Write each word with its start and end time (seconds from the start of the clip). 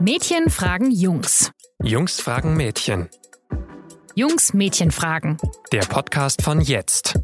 Mädchen 0.00 0.48
fragen 0.48 0.92
Jungs. 0.92 1.50
Jungs 1.82 2.20
fragen 2.20 2.56
Mädchen. 2.56 3.08
Jungs 4.14 4.54
Mädchen 4.54 4.92
fragen. 4.92 5.38
Der 5.72 5.80
Podcast 5.80 6.42
von 6.42 6.60
jetzt. 6.60 7.18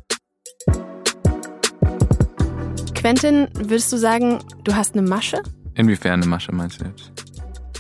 Quentin, 2.97 3.47
würdest 3.55 3.93
du 3.93 3.97
sagen, 3.97 4.41
du 4.65 4.75
hast 4.75 4.97
eine 4.97 5.07
Masche? 5.07 5.41
Inwiefern 5.77 6.15
eine 6.15 6.27
Masche 6.27 6.51
meinst 6.51 6.81
du 6.81 6.87
jetzt? 6.87 7.13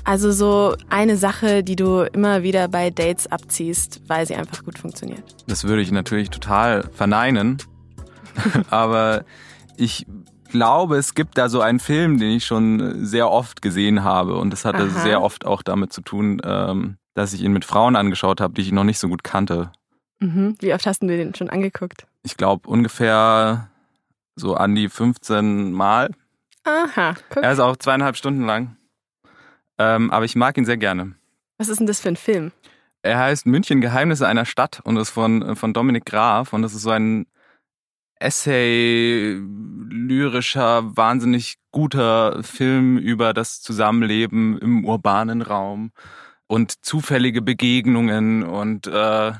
Also 0.04 0.30
so 0.30 0.76
eine 0.90 1.16
Sache, 1.16 1.64
die 1.64 1.74
du 1.74 2.02
immer 2.02 2.44
wieder 2.44 2.68
bei 2.68 2.90
Dates 2.90 3.26
abziehst, 3.26 4.02
weil 4.06 4.28
sie 4.28 4.36
einfach 4.36 4.62
gut 4.62 4.78
funktioniert. 4.78 5.34
Das 5.48 5.64
würde 5.64 5.82
ich 5.82 5.90
natürlich 5.90 6.30
total 6.30 6.88
verneinen. 6.92 7.58
Aber 8.70 9.24
ich 9.76 10.06
glaube, 10.54 10.98
es 10.98 11.14
gibt 11.14 11.36
da 11.36 11.48
so 11.48 11.60
einen 11.60 11.80
Film, 11.80 12.18
den 12.18 12.30
ich 12.30 12.46
schon 12.46 13.04
sehr 13.04 13.28
oft 13.28 13.60
gesehen 13.60 14.04
habe. 14.04 14.36
Und 14.36 14.50
das 14.50 14.64
hatte 14.64 14.84
Aha. 14.84 15.00
sehr 15.00 15.20
oft 15.20 15.44
auch 15.44 15.62
damit 15.62 15.92
zu 15.92 16.00
tun, 16.00 16.40
ähm, 16.44 16.96
dass 17.14 17.32
ich 17.32 17.42
ihn 17.42 17.52
mit 17.52 17.64
Frauen 17.64 17.96
angeschaut 17.96 18.40
habe, 18.40 18.54
die 18.54 18.62
ich 18.62 18.70
noch 18.70 18.84
nicht 18.84 19.00
so 19.00 19.08
gut 19.08 19.24
kannte. 19.24 19.72
Mhm. 20.20 20.54
Wie 20.60 20.72
oft 20.72 20.86
hast 20.86 21.02
du 21.02 21.08
den 21.08 21.34
schon 21.34 21.50
angeguckt? 21.50 22.06
Ich 22.22 22.36
glaube 22.36 22.68
ungefähr 22.68 23.68
so 24.36 24.54
an 24.54 24.76
die 24.76 24.88
15 24.88 25.72
Mal. 25.72 26.10
Aha, 26.62 27.14
guck. 27.30 27.42
Er 27.42 27.52
ist 27.52 27.58
auch 27.58 27.76
zweieinhalb 27.76 28.16
Stunden 28.16 28.46
lang. 28.46 28.76
Ähm, 29.76 30.12
aber 30.12 30.24
ich 30.24 30.36
mag 30.36 30.56
ihn 30.56 30.64
sehr 30.64 30.76
gerne. 30.76 31.14
Was 31.58 31.68
ist 31.68 31.80
denn 31.80 31.88
das 31.88 32.00
für 32.00 32.10
ein 32.10 32.16
Film? 32.16 32.52
Er 33.02 33.18
heißt 33.18 33.44
München 33.46 33.80
Geheimnisse 33.80 34.28
einer 34.28 34.44
Stadt 34.44 34.80
und 34.84 34.96
ist 34.98 35.10
von, 35.10 35.56
von 35.56 35.72
Dominik 35.72 36.06
Graf 36.06 36.52
und 36.52 36.62
das 36.62 36.74
ist 36.74 36.82
so 36.82 36.90
ein 36.90 37.26
Essay, 38.20 39.38
lyrischer, 39.88 40.96
wahnsinnig 40.96 41.56
guter 41.72 42.42
Film 42.42 42.96
über 42.98 43.34
das 43.34 43.60
Zusammenleben 43.60 44.58
im 44.58 44.84
urbanen 44.84 45.42
Raum 45.42 45.90
und 46.46 46.84
zufällige 46.84 47.42
Begegnungen 47.42 48.42
und 48.44 48.86
äh, 48.86 49.32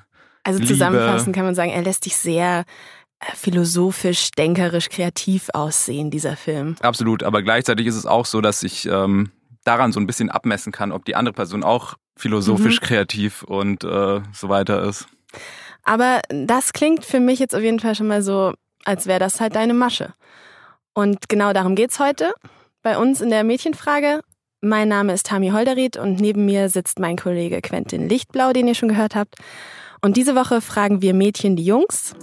Also 0.43 0.59
Liebe. 0.61 0.67
zusammenfassend 0.67 1.35
kann 1.35 1.45
man 1.45 1.55
sagen, 1.55 1.71
er 1.71 1.83
lässt 1.83 2.07
dich 2.07 2.17
sehr 2.17 2.65
äh, 3.21 3.27
philosophisch, 3.35 4.31
denkerisch, 4.33 4.89
kreativ 4.89 5.49
aussehen, 5.53 6.11
dieser 6.11 6.37
Film. 6.37 6.77
absolut. 6.81 7.23
Aber 7.23 7.43
gleichzeitig 7.43 7.87
ist 7.87 7.97
es 7.97 8.07
auch 8.07 8.27
so, 8.27 8.41
dass 8.41 8.63
ich 8.63 8.87
ähm, 8.87 9.31
daran 9.65 9.93
so 9.93 10.01
ein 10.01 10.07
bisschen 10.07 10.31
abmessen 10.31 10.73
kann, 10.73 10.93
ob 10.93 11.05
die 11.05 11.17
andere 11.17 11.33
Person 11.33 11.63
auch 11.63 11.95
philosophisch, 12.17 12.81
kreativ 12.81 13.43
und 13.43 13.85
äh, 13.85 14.21
so 14.33 14.49
weiter 14.49 14.83
ist. 14.83 15.07
Aber 15.83 16.21
das 16.29 16.73
klingt 16.73 17.05
für 17.05 17.21
mich 17.21 17.39
jetzt 17.39 17.55
auf 17.55 17.63
jeden 17.63 17.81
Fall 17.81 17.95
schon 17.95 18.07
mal 18.07 18.23
so, 18.23 18.55
als 18.85 19.07
wäre 19.07 19.19
das 19.19 19.41
halt 19.41 19.55
deine 19.55 19.75
Masche. 19.75 20.15
Und 20.93 21.29
genau 21.29 21.53
darum 21.53 21.75
geht's 21.75 21.99
heute 21.99 22.33
bei 22.83 22.99
uns 22.99 23.21
in 23.21 23.31
der 23.31 23.45
Mädchenfrage. 23.45 24.21
Mein 24.61 24.89
Name 24.89 25.13
ist 25.13 25.27
Tami 25.27 25.51
Holderried 25.51 25.97
und 25.97 26.21
neben 26.21 26.45
mir 26.45 26.69
sitzt 26.69 26.99
mein 26.99 27.17
Kollege 27.17 27.61
Quentin 27.61 28.09
Lichtblau, 28.09 28.53
den 28.53 28.69
ihr 28.69 28.75
schon 28.75 28.89
gehört 28.89 29.15
habt. 29.15 29.37
Und 30.01 30.17
diese 30.17 30.35
Woche 30.35 30.61
fragen 30.61 31.03
wir 31.03 31.15
Mädchen 31.15 31.57
die 31.57 31.65
Jungs. 31.65 32.15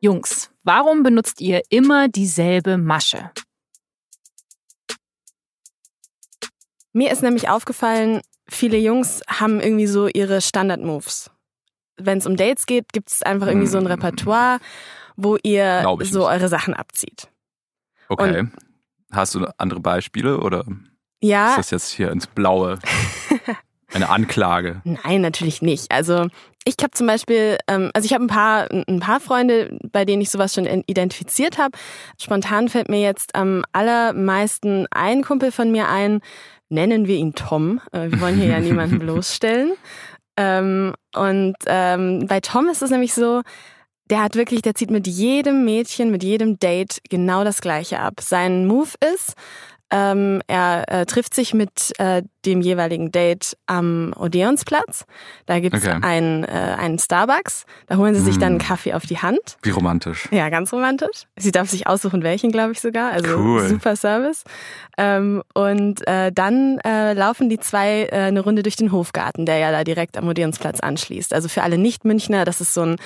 Jungs, 0.00 0.50
warum 0.62 1.02
benutzt 1.02 1.40
ihr 1.40 1.60
immer 1.68 2.08
dieselbe 2.08 2.78
Masche? 2.78 3.30
Mir 6.92 7.12
ist 7.12 7.22
nämlich 7.22 7.48
aufgefallen, 7.48 8.20
viele 8.48 8.78
Jungs 8.78 9.22
haben 9.28 9.60
irgendwie 9.60 9.86
so 9.86 10.08
ihre 10.08 10.40
Standard-Moves. 10.40 11.30
Wenn 12.04 12.18
es 12.18 12.26
um 12.26 12.36
Dates 12.36 12.66
geht, 12.66 12.92
gibt 12.92 13.10
es 13.10 13.22
einfach 13.22 13.46
irgendwie 13.46 13.66
so 13.66 13.78
ein 13.78 13.86
Repertoire, 13.86 14.58
wo 15.16 15.36
ihr 15.42 15.82
so 15.84 15.98
nicht. 15.98 16.14
eure 16.16 16.48
Sachen 16.48 16.74
abzieht. 16.74 17.28
Okay. 18.08 18.48
Hast 19.12 19.34
du 19.34 19.46
andere 19.58 19.80
Beispiele 19.80 20.38
oder 20.40 20.64
Ja, 21.20 21.50
ist 21.50 21.58
das 21.58 21.70
jetzt 21.70 21.90
hier 21.90 22.10
ins 22.10 22.26
Blaue 22.26 22.78
eine 23.92 24.08
Anklage? 24.08 24.82
Nein, 24.84 25.20
natürlich 25.20 25.62
nicht. 25.62 25.90
Also 25.90 26.28
ich 26.64 26.74
habe 26.82 26.90
zum 26.92 27.06
Beispiel, 27.06 27.58
ähm, 27.68 27.90
also 27.94 28.06
ich 28.06 28.12
habe 28.12 28.24
ein 28.24 28.28
paar, 28.28 28.70
ein 28.70 29.00
paar 29.00 29.20
Freunde, 29.20 29.78
bei 29.90 30.04
denen 30.04 30.22
ich 30.22 30.30
sowas 30.30 30.54
schon 30.54 30.66
identifiziert 30.86 31.58
habe. 31.58 31.76
Spontan 32.20 32.68
fällt 32.68 32.88
mir 32.88 33.00
jetzt 33.00 33.34
am 33.34 33.64
allermeisten 33.72 34.86
ein 34.90 35.22
Kumpel 35.22 35.52
von 35.52 35.72
mir 35.72 35.88
ein, 35.88 36.20
nennen 36.68 37.06
wir 37.06 37.16
ihn 37.16 37.34
Tom. 37.34 37.80
Wir 37.92 38.20
wollen 38.20 38.36
hier 38.36 38.46
ja 38.48 38.60
niemanden 38.60 38.98
bloßstellen. 38.98 39.72
Ähm, 40.40 40.94
und 41.14 41.54
ähm, 41.66 42.26
bei 42.26 42.40
Tom 42.40 42.68
ist 42.68 42.80
es 42.80 42.90
nämlich 42.90 43.12
so, 43.12 43.42
der 44.08 44.22
hat 44.22 44.36
wirklich, 44.36 44.62
der 44.62 44.74
zieht 44.74 44.90
mit 44.90 45.06
jedem 45.06 45.66
Mädchen, 45.66 46.10
mit 46.10 46.24
jedem 46.24 46.58
Date 46.58 47.00
genau 47.10 47.44
das 47.44 47.60
Gleiche 47.60 48.00
ab. 48.00 48.14
Sein 48.20 48.66
Move 48.66 48.88
ist, 49.14 49.34
ähm, 49.90 50.40
er 50.46 50.84
äh, 50.88 51.06
trifft 51.06 51.34
sich 51.34 51.52
mit 51.54 51.92
äh, 51.98 52.22
dem 52.46 52.60
jeweiligen 52.62 53.12
Date 53.12 53.56
am 53.66 54.12
Odeonsplatz. 54.16 55.04
Da 55.46 55.60
gibt's 55.60 55.84
Okay. 55.86 55.98
einen, 56.02 56.44
äh, 56.44 56.48
einen 56.78 56.98
Starbucks. 56.98 57.64
Da 57.86 57.96
holen 57.96 58.14
sie 58.14 58.20
sich 58.22 58.38
dann 58.38 58.48
einen 58.52 58.56
Mm. 58.56 58.60
Kaffee 58.60 58.94
auf 58.94 59.04
die 59.04 59.18
Hand. 59.18 59.58
Wie 59.62 59.70
romantisch. 59.70 60.26
Ja, 60.30 60.48
ganz 60.48 60.72
romantisch. 60.72 61.26
Sie 61.36 61.52
darf 61.52 61.68
sich 61.68 61.86
aussuchen, 61.86 62.22
welchen, 62.22 62.50
glaube 62.52 62.72
ich 62.72 62.80
sogar. 62.80 63.12
Also 63.12 63.36
Cool. 63.36 63.68
super 63.68 63.94
Service. 63.96 64.44
Ähm, 64.96 65.42
und 65.54 66.06
äh, 66.08 66.32
dann 66.32 66.78
äh, 66.78 67.12
laufen 67.12 67.48
die 67.50 67.58
zwei 67.60 68.04
äh, 68.04 68.16
eine 68.28 68.40
Runde 68.40 68.62
durch 68.62 68.76
den 68.76 68.92
Hofgarten, 68.92 69.44
der 69.44 69.58
ja 69.58 69.70
da 69.72 69.84
direkt 69.84 70.16
am 70.16 70.28
Odeonsplatz 70.28 70.80
anschließt. 70.80 71.34
Also 71.34 71.48
für 71.48 71.62
alle 71.62 71.78
Nicht-Münchner, 71.78 72.44
das 72.44 72.60
ist 72.60 72.72
so 72.74 72.82
ein 72.82 72.96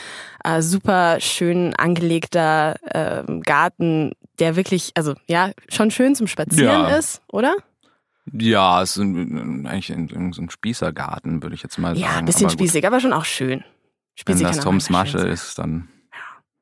äh, 0.44 0.62
super 0.62 1.18
schön 1.20 1.74
angelegter 1.76 2.76
ähm, 2.92 3.40
Garten, 3.42 4.12
der 4.38 4.56
wirklich, 4.56 4.92
also 4.94 5.14
ja, 5.26 5.50
schon 5.68 5.90
schön 5.90 6.14
zum 6.14 6.26
Spazieren 6.26 6.82
Ja. 6.88 6.96
ist, 6.96 7.22
oder? 7.28 7.54
Ja, 8.32 8.82
es 8.82 8.92
ist 8.96 9.02
ein, 9.02 9.66
eigentlich 9.66 9.90
in, 9.90 10.08
in 10.08 10.32
so 10.32 10.40
einem 10.40 10.50
Spießergarten, 10.50 11.42
würde 11.42 11.54
ich 11.54 11.62
jetzt 11.62 11.78
mal 11.78 11.96
Ja, 11.96 12.06
sagen. 12.08 12.18
ein 12.20 12.24
bisschen 12.24 12.46
Aber 12.46 12.56
gut, 12.56 12.60
spießig, 12.60 12.86
aber 12.86 13.00
schon 13.00 13.12
auch 13.12 13.24
schön. 13.26 13.60
Wenn 13.60 13.64
Spießig 14.16 14.42
das 14.46 14.50
kann 14.56 14.60
auch 14.60 14.64
Toms 14.64 14.90
Masche 14.90 15.18
ist, 15.18 15.58
dann 15.58 15.88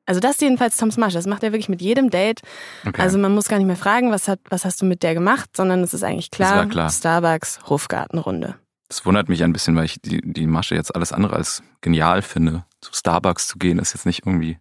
Also 0.05 0.19
das 0.19 0.31
ist 0.31 0.41
jedenfalls 0.41 0.75
Toms 0.75 0.97
Masche. 0.97 1.15
Das 1.15 1.25
macht 1.27 1.43
er 1.43 1.51
wirklich 1.53 1.69
mit 1.69 1.81
jedem 1.81 2.09
Date. 2.09 2.41
okay. 2.85 3.01
Also 3.01 3.17
man 3.17 3.33
muss 3.33 3.47
gar 3.47 3.57
nicht 3.57 3.67
mehr 3.67 3.75
fragen, 3.77 4.11
was, 4.11 4.27
hat, 4.27 4.39
was 4.49 4.65
hast 4.65 4.81
du 4.81 4.85
mit 4.85 5.03
der 5.03 5.13
gemacht, 5.13 5.55
sondern 5.55 5.81
es 5.81 5.93
ist 5.93 6.03
eigentlich 6.03 6.31
klar, 6.31 6.65
klar. 6.67 6.89
Starbucks, 6.89 7.61
Hofgartenrunde. 7.67 8.55
das 8.89 9.05
wundert 9.05 9.29
mich 9.29 9.43
ein 9.43 9.53
bisschen, 9.53 9.75
weil 9.77 9.85
ich 9.85 10.01
die, 10.01 10.19
die 10.21 10.47
Masche 10.47 10.75
jetzt 10.75 10.93
alles 10.93 11.13
andere 11.13 11.35
als 11.37 11.63
genial 11.81 12.21
finde. 12.21 12.65
Zu 12.81 12.91
Starbucks 12.93 13.47
zu 13.47 13.57
gehen, 13.57 13.79
ist 13.79 13.93
jetzt 13.93 14.05
nicht 14.05 14.25
irgendwie 14.25 14.57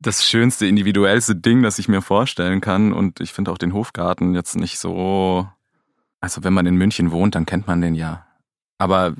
das 0.00 0.24
schönste, 0.24 0.66
individuellste 0.66 1.34
Ding, 1.34 1.62
das 1.62 1.78
ich 1.78 1.88
mir 1.88 2.02
vorstellen 2.02 2.60
kann. 2.60 2.92
Und 2.92 3.20
ich 3.20 3.32
finde 3.32 3.50
auch 3.50 3.58
den 3.58 3.74
Hofgarten 3.74 4.34
jetzt 4.34 4.56
nicht 4.56 4.78
so. 4.78 5.48
Also 6.20 6.44
wenn 6.44 6.52
man 6.52 6.66
in 6.66 6.76
München 6.76 7.10
wohnt, 7.10 7.34
dann 7.34 7.46
kennt 7.46 7.66
man 7.66 7.80
den 7.80 7.94
ja. 7.94 8.26
Aber 8.78 9.14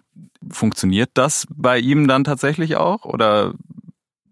funktioniert 0.51 1.11
das 1.15 1.47
bei 1.51 1.79
ihm 1.79 2.07
dann 2.07 2.25
tatsächlich 2.25 2.77
auch? 2.77 3.05
Oder 3.05 3.55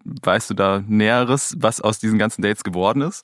weißt 0.05 0.51
du 0.51 0.55
da 0.55 0.83
Näheres, 0.87 1.57
was 1.59 1.81
aus 1.81 1.99
diesen 1.99 2.19
ganzen 2.19 2.43
Dates 2.43 2.65
geworden 2.65 3.03
ist? 3.03 3.23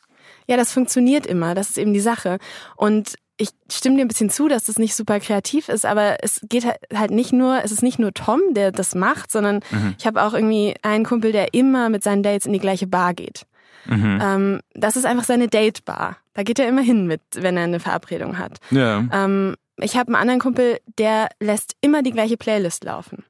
Ja, 0.49 0.57
das 0.57 0.73
funktioniert 0.73 1.27
immer, 1.27 1.55
das 1.55 1.71
ist 1.71 1.79
eben 1.79 1.93
die 1.93 2.01
Sache. 2.01 2.39
Und 2.77 3.15
ich 3.39 3.49
stimme 3.71 3.97
dir 3.97 4.03
ein 4.05 4.09
bisschen 4.09 4.31
zu, 4.31 4.47
dass 4.49 4.65
das 4.65 4.79
nicht 4.79 4.95
super 4.95 5.19
kreativ 5.21 5.69
ist, 5.69 5.85
aber 5.87 6.23
es 6.23 6.41
geht 6.49 6.65
halt- 6.65 6.79
halt 6.95 7.11
nicht 7.11 7.33
nur, 7.33 7.65
es 7.65 7.73
ist 7.73 7.83
nicht 7.83 7.99
nur 7.99 8.13
Tom, 8.13 8.41
der 8.51 8.71
das 8.73 8.95
macht, 8.95 9.33
sondern 9.33 9.61
Mhm. 9.71 9.95
ich 9.99 10.07
habe 10.07 10.23
auch 10.23 10.35
irgendwie 10.35 10.75
einen 10.83 11.05
Kumpel, 11.05 11.33
der 11.33 11.55
immer 11.55 11.89
mit 11.89 12.03
seinen 12.05 12.23
Dates 12.23 12.47
in 12.47 12.53
die 12.53 12.59
gleiche 12.61 12.87
Bar 12.87 13.15
geht. 13.15 13.43
Mhm. 13.87 14.19
Ähm, 14.23 14.61
das 14.75 14.97
ist 14.97 15.07
einfach 15.07 15.25
seine 15.25 15.49
Date-Bar. 15.49 16.17
Da 16.35 16.43
geht 16.45 16.59
er 16.59 16.69
immer 16.69 16.83
hin 16.83 17.07
mit, 17.07 17.21
wenn 17.35 17.57
er 17.57 17.65
eine 17.65 17.81
Verabredung 17.81 18.39
hat. 18.39 18.59
Ja. 18.71 19.05
Ähm, 19.13 19.57
ich 19.77 19.97
habe 19.97 20.09
einen 20.09 20.17
anderen 20.17 20.41
Kumpel, 20.41 20.79
der 20.99 21.29
lässt 21.41 21.75
immer 21.81 22.03
die 22.03 22.13
gleiche 22.13 22.37
Playlist 22.37 22.85
laufen. 22.85 23.25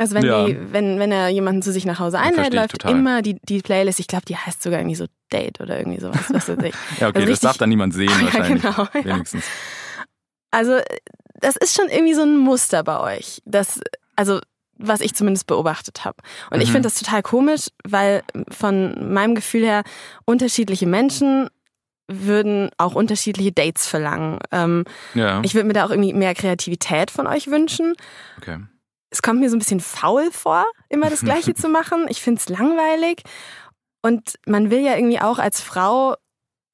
Also 0.00 0.14
wenn, 0.14 0.24
Ja. 0.24 0.46
die, 0.46 0.56
wenn, 0.72 0.98
wenn 0.98 1.12
er 1.12 1.28
jemanden 1.28 1.60
zu 1.60 1.72
sich 1.72 1.84
nach 1.84 1.98
Hause 1.98 2.18
einlädt, 2.18 2.48
ich 2.48 2.54
läuft 2.54 2.70
total. 2.72 2.92
immer 2.92 3.20
die, 3.20 3.36
die 3.42 3.60
Playlist. 3.60 4.00
Ich 4.00 4.06
glaube, 4.06 4.24
die 4.24 4.34
heißt 4.36 4.62
sogar 4.62 4.80
irgendwie 4.80 4.96
so 4.96 5.04
Date 5.30 5.60
oder 5.60 5.78
irgendwie 5.78 6.00
sowas. 6.00 6.24
Was 6.30 6.48
weiß 6.48 6.58
ich. 6.64 6.74
Ja, 7.00 7.08
okay, 7.08 7.18
Also 7.18 7.20
das 7.20 7.28
richtig- 7.28 7.40
darf 7.40 7.58
dann 7.58 7.68
niemand 7.68 7.92
sehen 7.92 8.08
Ja, 8.18 8.22
wahrscheinlich. 8.24 8.62
genau, 8.62 8.88
ja. 8.94 9.04
Wenigstens. 9.04 9.44
Also 10.50 10.78
das 11.40 11.56
ist 11.56 11.76
schon 11.76 11.88
irgendwie 11.88 12.14
so 12.14 12.22
ein 12.22 12.38
Muster 12.38 12.82
bei 12.82 13.18
euch. 13.18 13.42
Das, 13.44 13.80
also 14.16 14.40
was 14.82 15.02
ich 15.02 15.14
zumindest 15.14 15.46
beobachtet 15.46 16.06
habe. 16.06 16.16
Und 16.50 16.62
ich 16.62 16.68
Mhm. 16.70 16.72
finde 16.72 16.86
das 16.88 16.94
total 16.98 17.22
komisch, 17.22 17.66
weil 17.84 18.22
von 18.50 19.12
meinem 19.12 19.34
Gefühl 19.34 19.64
her 19.64 19.82
unterschiedliche 20.24 20.86
Menschen 20.86 21.48
würden 22.08 22.70
auch 22.78 22.94
unterschiedliche 22.94 23.52
Dates 23.52 23.86
verlangen. 23.86 24.38
Ähm, 24.50 24.84
Ja. 25.14 25.42
ich 25.44 25.54
würde 25.54 25.66
mir 25.66 25.74
da 25.74 25.84
auch 25.84 25.90
irgendwie 25.90 26.14
mehr 26.14 26.34
Kreativität 26.34 27.10
von 27.10 27.26
euch 27.26 27.48
wünschen. 27.48 27.92
okay. 28.38 28.60
Es 29.10 29.22
kommt 29.22 29.40
mir 29.40 29.50
so 29.50 29.56
ein 29.56 29.60
bisschen 29.60 29.80
faul 29.80 30.30
vor, 30.32 30.64
immer 30.88 31.10
das 31.10 31.20
Gleiche 31.20 31.54
zu 31.54 31.68
machen. 31.68 32.06
Ich 32.08 32.22
finde 32.22 32.40
es 32.40 32.48
langweilig. 32.48 33.22
Und 34.02 34.38
man 34.46 34.70
will 34.70 34.80
ja 34.80 34.96
irgendwie 34.96 35.20
auch 35.20 35.38
als 35.38 35.60
Frau 35.60 36.14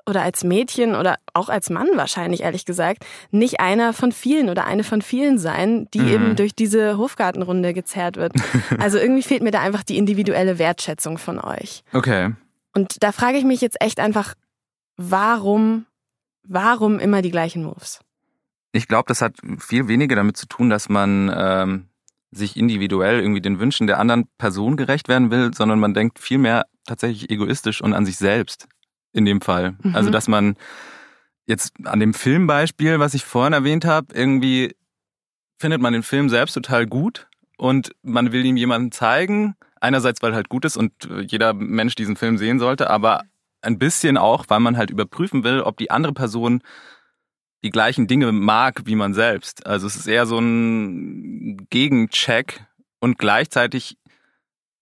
oder 0.08 0.22
als 0.22 0.44
Mädchen 0.44 0.94
oder 0.94 1.16
auch 1.34 1.48
als 1.48 1.68
Mann 1.68 1.88
wahrscheinlich, 1.94 2.42
ehrlich 2.42 2.64
gesagt, 2.64 3.04
nicht 3.32 3.58
einer 3.58 3.92
von 3.92 4.12
vielen 4.12 4.48
oder 4.50 4.64
eine 4.64 4.84
von 4.84 5.02
vielen 5.02 5.36
sein, 5.38 5.88
die 5.92 5.98
Mhm. 5.98 6.08
eben 6.08 6.36
durch 6.36 6.54
diese 6.54 6.96
Hofgartenrunde 6.96 7.74
gezerrt 7.74 8.16
wird. 8.16 8.32
Also 8.78 8.98
irgendwie 8.98 9.22
fehlt 9.24 9.42
mir 9.42 9.50
da 9.50 9.60
einfach 9.60 9.82
die 9.82 9.96
individuelle 9.98 10.60
Wertschätzung 10.60 11.18
von 11.18 11.40
euch. 11.40 11.82
Okay. 11.92 12.34
Und 12.72 13.02
da 13.02 13.10
frage 13.10 13.38
ich 13.38 13.44
mich 13.44 13.60
jetzt 13.60 13.80
echt 13.80 13.98
einfach, 13.98 14.34
warum 14.96 15.86
warum 16.48 17.00
immer 17.00 17.22
die 17.22 17.32
gleichen 17.32 17.64
Moves? 17.64 17.98
Ich 18.70 18.86
glaube, 18.86 19.06
das 19.08 19.22
hat 19.22 19.34
viel 19.58 19.88
weniger 19.88 20.14
damit 20.14 20.36
zu 20.36 20.46
tun, 20.46 20.70
dass 20.70 20.88
man 20.88 21.32
ähm, 21.34 21.88
sich 22.30 22.56
individuell 22.56 23.20
irgendwie 23.20 23.40
den 23.40 23.58
Wünschen 23.58 23.86
der 23.86 23.98
anderen 23.98 24.28
Person 24.38 24.76
gerecht 24.76 25.08
werden 25.08 25.30
will, 25.30 25.54
sondern 25.54 25.78
man 25.78 25.94
denkt 25.94 26.18
vielmehr 26.18 26.66
tatsächlich 26.86 27.30
egoistisch 27.30 27.80
und 27.80 27.94
an 27.94 28.04
sich 28.04 28.16
selbst 28.16 28.68
in 29.12 29.24
dem 29.24 29.40
Fall. 29.40 29.76
Mhm. 29.82 29.94
Also 29.94 30.10
dass 30.10 30.28
man 30.28 30.56
jetzt 31.46 31.74
an 31.84 32.00
dem 32.00 32.14
Filmbeispiel, 32.14 32.98
was 32.98 33.14
ich 33.14 33.24
vorhin 33.24 33.52
erwähnt 33.52 33.84
habe, 33.84 34.08
irgendwie 34.14 34.74
findet 35.58 35.80
man 35.80 35.92
den 35.92 36.02
Film 36.02 36.28
selbst 36.28 36.54
total 36.54 36.86
gut 36.86 37.28
und 37.56 37.92
man 38.02 38.32
will 38.32 38.44
ihm 38.44 38.56
jemanden 38.56 38.92
zeigen. 38.92 39.54
Einerseits, 39.80 40.22
weil 40.22 40.34
halt 40.34 40.48
gut 40.48 40.64
ist 40.64 40.76
und 40.76 40.92
jeder 41.28 41.52
Mensch 41.52 41.94
diesen 41.94 42.16
Film 42.16 42.38
sehen 42.38 42.58
sollte, 42.58 42.90
aber 42.90 43.22
ein 43.62 43.78
bisschen 43.78 44.16
auch, 44.16 44.46
weil 44.48 44.60
man 44.60 44.76
halt 44.76 44.90
überprüfen 44.90 45.44
will, 45.44 45.60
ob 45.60 45.76
die 45.76 45.90
andere 45.90 46.12
Person 46.12 46.62
die 47.66 47.70
gleichen 47.72 48.06
Dinge 48.06 48.30
mag 48.30 48.82
wie 48.84 48.94
man 48.94 49.12
selbst. 49.12 49.66
Also 49.66 49.88
es 49.88 49.96
ist 49.96 50.06
eher 50.06 50.24
so 50.24 50.38
ein 50.38 51.66
Gegencheck 51.68 52.64
und 53.00 53.18
gleichzeitig, 53.18 53.98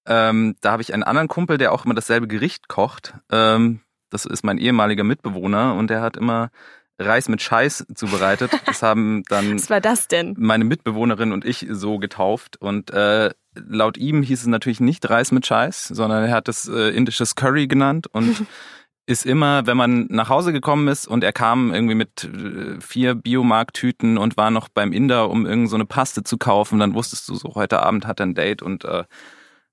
ähm, 0.07 0.55
da 0.61 0.73
habe 0.73 0.83
ich 0.83 0.93
einen 0.93 1.03
anderen 1.03 1.29
Kumpel, 1.29 1.57
der 1.57 1.73
auch 1.73 1.87
immer 1.87 1.95
dasselbe 1.95 2.29
Gericht 2.29 2.69
kocht. 2.69 3.15
Ähm, 3.33 3.81
das 4.11 4.27
ist 4.27 4.45
mein 4.45 4.59
ehemaliger 4.59 5.03
Mitbewohner 5.03 5.75
und 5.75 5.89
der 5.89 6.03
hat 6.03 6.19
immer 6.19 6.51
Reis 6.99 7.31
mit 7.31 7.41
Scheiß 7.41 7.87
zubereitet. 7.95 8.51
Das 8.67 8.83
haben 8.83 9.23
dann 9.31 9.55
Was 9.55 9.71
war 9.71 9.81
das 9.81 10.07
denn? 10.07 10.35
meine 10.39 10.65
Mitbewohnerin 10.65 11.33
und 11.33 11.47
ich 11.47 11.67
so 11.71 11.99
getauft. 11.99 12.59
Und 12.59 12.91
äh, 12.91 13.31
laut 13.55 13.97
ihm 13.97 14.23
hieß 14.23 14.43
es 14.43 14.47
natürlich 14.47 14.81
nicht 14.81 15.09
Reis 15.09 15.33
mit 15.33 15.47
Scheiß, 15.47 15.85
sondern 15.89 16.25
er 16.25 16.33
hat 16.33 16.49
es 16.49 16.69
äh, 16.69 16.91
indisches 16.91 17.35
Curry 17.35 17.67
genannt 17.67 18.09
und 18.09 18.47
ist 19.06 19.27
immer, 19.27 19.67
wenn 19.67 19.77
man 19.77 20.06
nach 20.09 20.29
Hause 20.29 20.53
gekommen 20.53 20.89
ist 20.89 21.06
und 21.06 21.25
er 21.25 21.33
kam 21.33 21.73
irgendwie 21.75 21.95
mit 21.95 22.25
äh, 22.25 22.81
vier 22.81 23.15
Biomarkttüten 23.15 24.17
und 24.17 24.37
war 24.37 24.51
noch 24.51 24.69
beim 24.69 24.93
Inder, 24.93 25.31
um 25.31 25.47
irgend 25.47 25.69
so 25.69 25.77
eine 25.77 25.85
Paste 25.85 26.25
zu 26.25 26.39
kaufen, 26.39 26.79
dann 26.79 26.95
wusstest 26.95 27.29
du 27.29 27.35
so, 27.35 27.55
heute 27.55 27.83
Abend 27.83 28.06
hat 28.06 28.21
er 28.21 28.27
ein 28.27 28.35
Date 28.35 28.62
und 28.62 28.85
äh, 28.85 29.05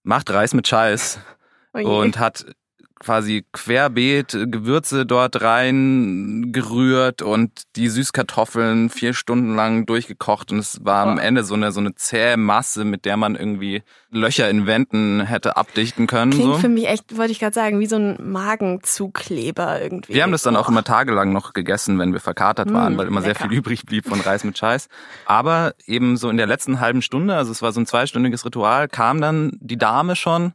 macht 0.03 0.29
Reis 0.31 0.53
mit 0.53 0.67
Scheiß. 0.67 1.19
Oh 1.73 2.01
und 2.01 2.19
hat 2.19 2.45
quasi 3.01 3.43
querbeet 3.51 4.37
Gewürze 4.45 5.07
dort 5.07 5.41
rein 5.41 6.51
gerührt 6.51 7.23
und 7.23 7.63
die 7.75 7.89
Süßkartoffeln 7.89 8.89
vier 8.91 9.13
Stunden 9.13 9.55
lang 9.55 9.87
durchgekocht 9.87 10.51
und 10.51 10.59
es 10.59 10.85
war 10.85 11.07
am 11.07 11.17
Ende 11.17 11.43
so 11.43 11.55
eine 11.55 11.71
so 11.71 11.79
eine 11.79 11.95
zähe 11.95 12.37
Masse, 12.37 12.85
mit 12.85 13.05
der 13.05 13.17
man 13.17 13.35
irgendwie 13.35 13.81
Löcher 14.11 14.49
in 14.49 14.67
Wänden 14.67 15.21
hätte 15.21 15.57
abdichten 15.57 16.05
können. 16.05 16.31
Klingt 16.31 16.53
so. 16.53 16.59
für 16.59 16.69
mich 16.69 16.87
echt, 16.87 17.17
wollte 17.17 17.31
ich 17.31 17.39
gerade 17.39 17.53
sagen, 17.53 17.79
wie 17.79 17.87
so 17.87 17.95
ein 17.95 18.17
Magenzugkleber 18.21 19.81
irgendwie. 19.81 20.13
Wir 20.13 20.23
haben 20.23 20.31
das 20.31 20.43
dann 20.43 20.55
auch 20.55 20.69
immer 20.69 20.83
tagelang 20.83 21.31
noch 21.31 21.53
gegessen, 21.53 21.97
wenn 21.97 22.13
wir 22.13 22.19
verkatert 22.19 22.69
mm, 22.69 22.73
waren, 22.73 22.97
weil 22.97 23.07
immer 23.07 23.21
lecker. 23.21 23.39
sehr 23.39 23.47
viel 23.47 23.57
übrig 23.57 23.85
blieb 23.85 24.07
von 24.07 24.19
Reis 24.19 24.43
mit 24.43 24.57
Scheiß. 24.57 24.89
Aber 25.25 25.73
eben 25.85 26.17
so 26.17 26.29
in 26.29 26.37
der 26.37 26.47
letzten 26.47 26.79
halben 26.79 27.01
Stunde, 27.01 27.35
also 27.35 27.51
es 27.51 27.61
war 27.61 27.71
so 27.71 27.79
ein 27.79 27.85
zweistündiges 27.85 28.45
Ritual, 28.45 28.87
kam 28.89 29.21
dann 29.21 29.57
die 29.61 29.77
Dame 29.77 30.15
schon 30.15 30.53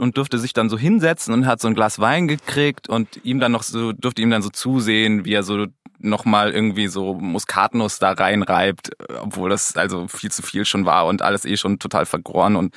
und 0.00 0.16
durfte 0.16 0.38
sich 0.38 0.54
dann 0.54 0.70
so 0.70 0.78
hinsetzen 0.78 1.34
und 1.34 1.46
hat 1.46 1.60
so 1.60 1.68
ein 1.68 1.74
Glas 1.74 1.98
Wein 1.98 2.26
gekriegt 2.26 2.88
und 2.88 3.20
ihm 3.22 3.38
dann 3.38 3.52
noch 3.52 3.62
so, 3.62 3.92
durfte 3.92 4.22
ihm 4.22 4.30
dann 4.30 4.42
so 4.42 4.48
zusehen, 4.48 5.26
wie 5.26 5.34
er 5.34 5.42
so 5.42 5.66
nochmal 5.98 6.52
irgendwie 6.52 6.88
so 6.88 7.14
Muskatnuss 7.14 7.98
da 7.98 8.12
reinreibt, 8.12 8.90
obwohl 9.20 9.50
das 9.50 9.76
also 9.76 10.08
viel 10.08 10.30
zu 10.30 10.42
viel 10.42 10.64
schon 10.64 10.86
war 10.86 11.06
und 11.06 11.20
alles 11.20 11.44
eh 11.44 11.58
schon 11.58 11.78
total 11.78 12.06
vergoren 12.06 12.56
und 12.56 12.74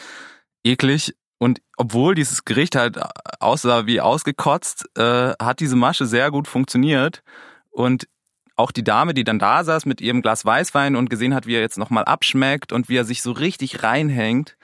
eklig. 0.65 1.15
Und 1.39 1.61
obwohl 1.77 2.13
dieses 2.13 2.43
Gericht 2.43 2.75
halt 2.75 2.99
aussah 3.39 3.85
wie 3.85 4.01
ausgekotzt, 4.01 4.89
äh, 4.97 5.33
hat 5.41 5.61
diese 5.61 5.77
Masche 5.77 6.05
sehr 6.05 6.29
gut 6.29 6.47
funktioniert. 6.47 7.23
Und 7.71 8.07
auch 8.55 8.71
die 8.71 8.83
Dame, 8.83 9.13
die 9.13 9.23
dann 9.23 9.39
da 9.39 9.63
saß 9.63 9.85
mit 9.85 10.01
ihrem 10.01 10.21
Glas 10.21 10.45
Weißwein 10.45 10.97
und 10.97 11.09
gesehen 11.09 11.33
hat, 11.33 11.47
wie 11.47 11.55
er 11.55 11.61
jetzt 11.61 11.77
nochmal 11.77 12.03
abschmeckt 12.03 12.73
und 12.73 12.89
wie 12.89 12.97
er 12.97 13.05
sich 13.05 13.21
so 13.21 13.31
richtig 13.31 13.81
reinhängt, 13.81 14.57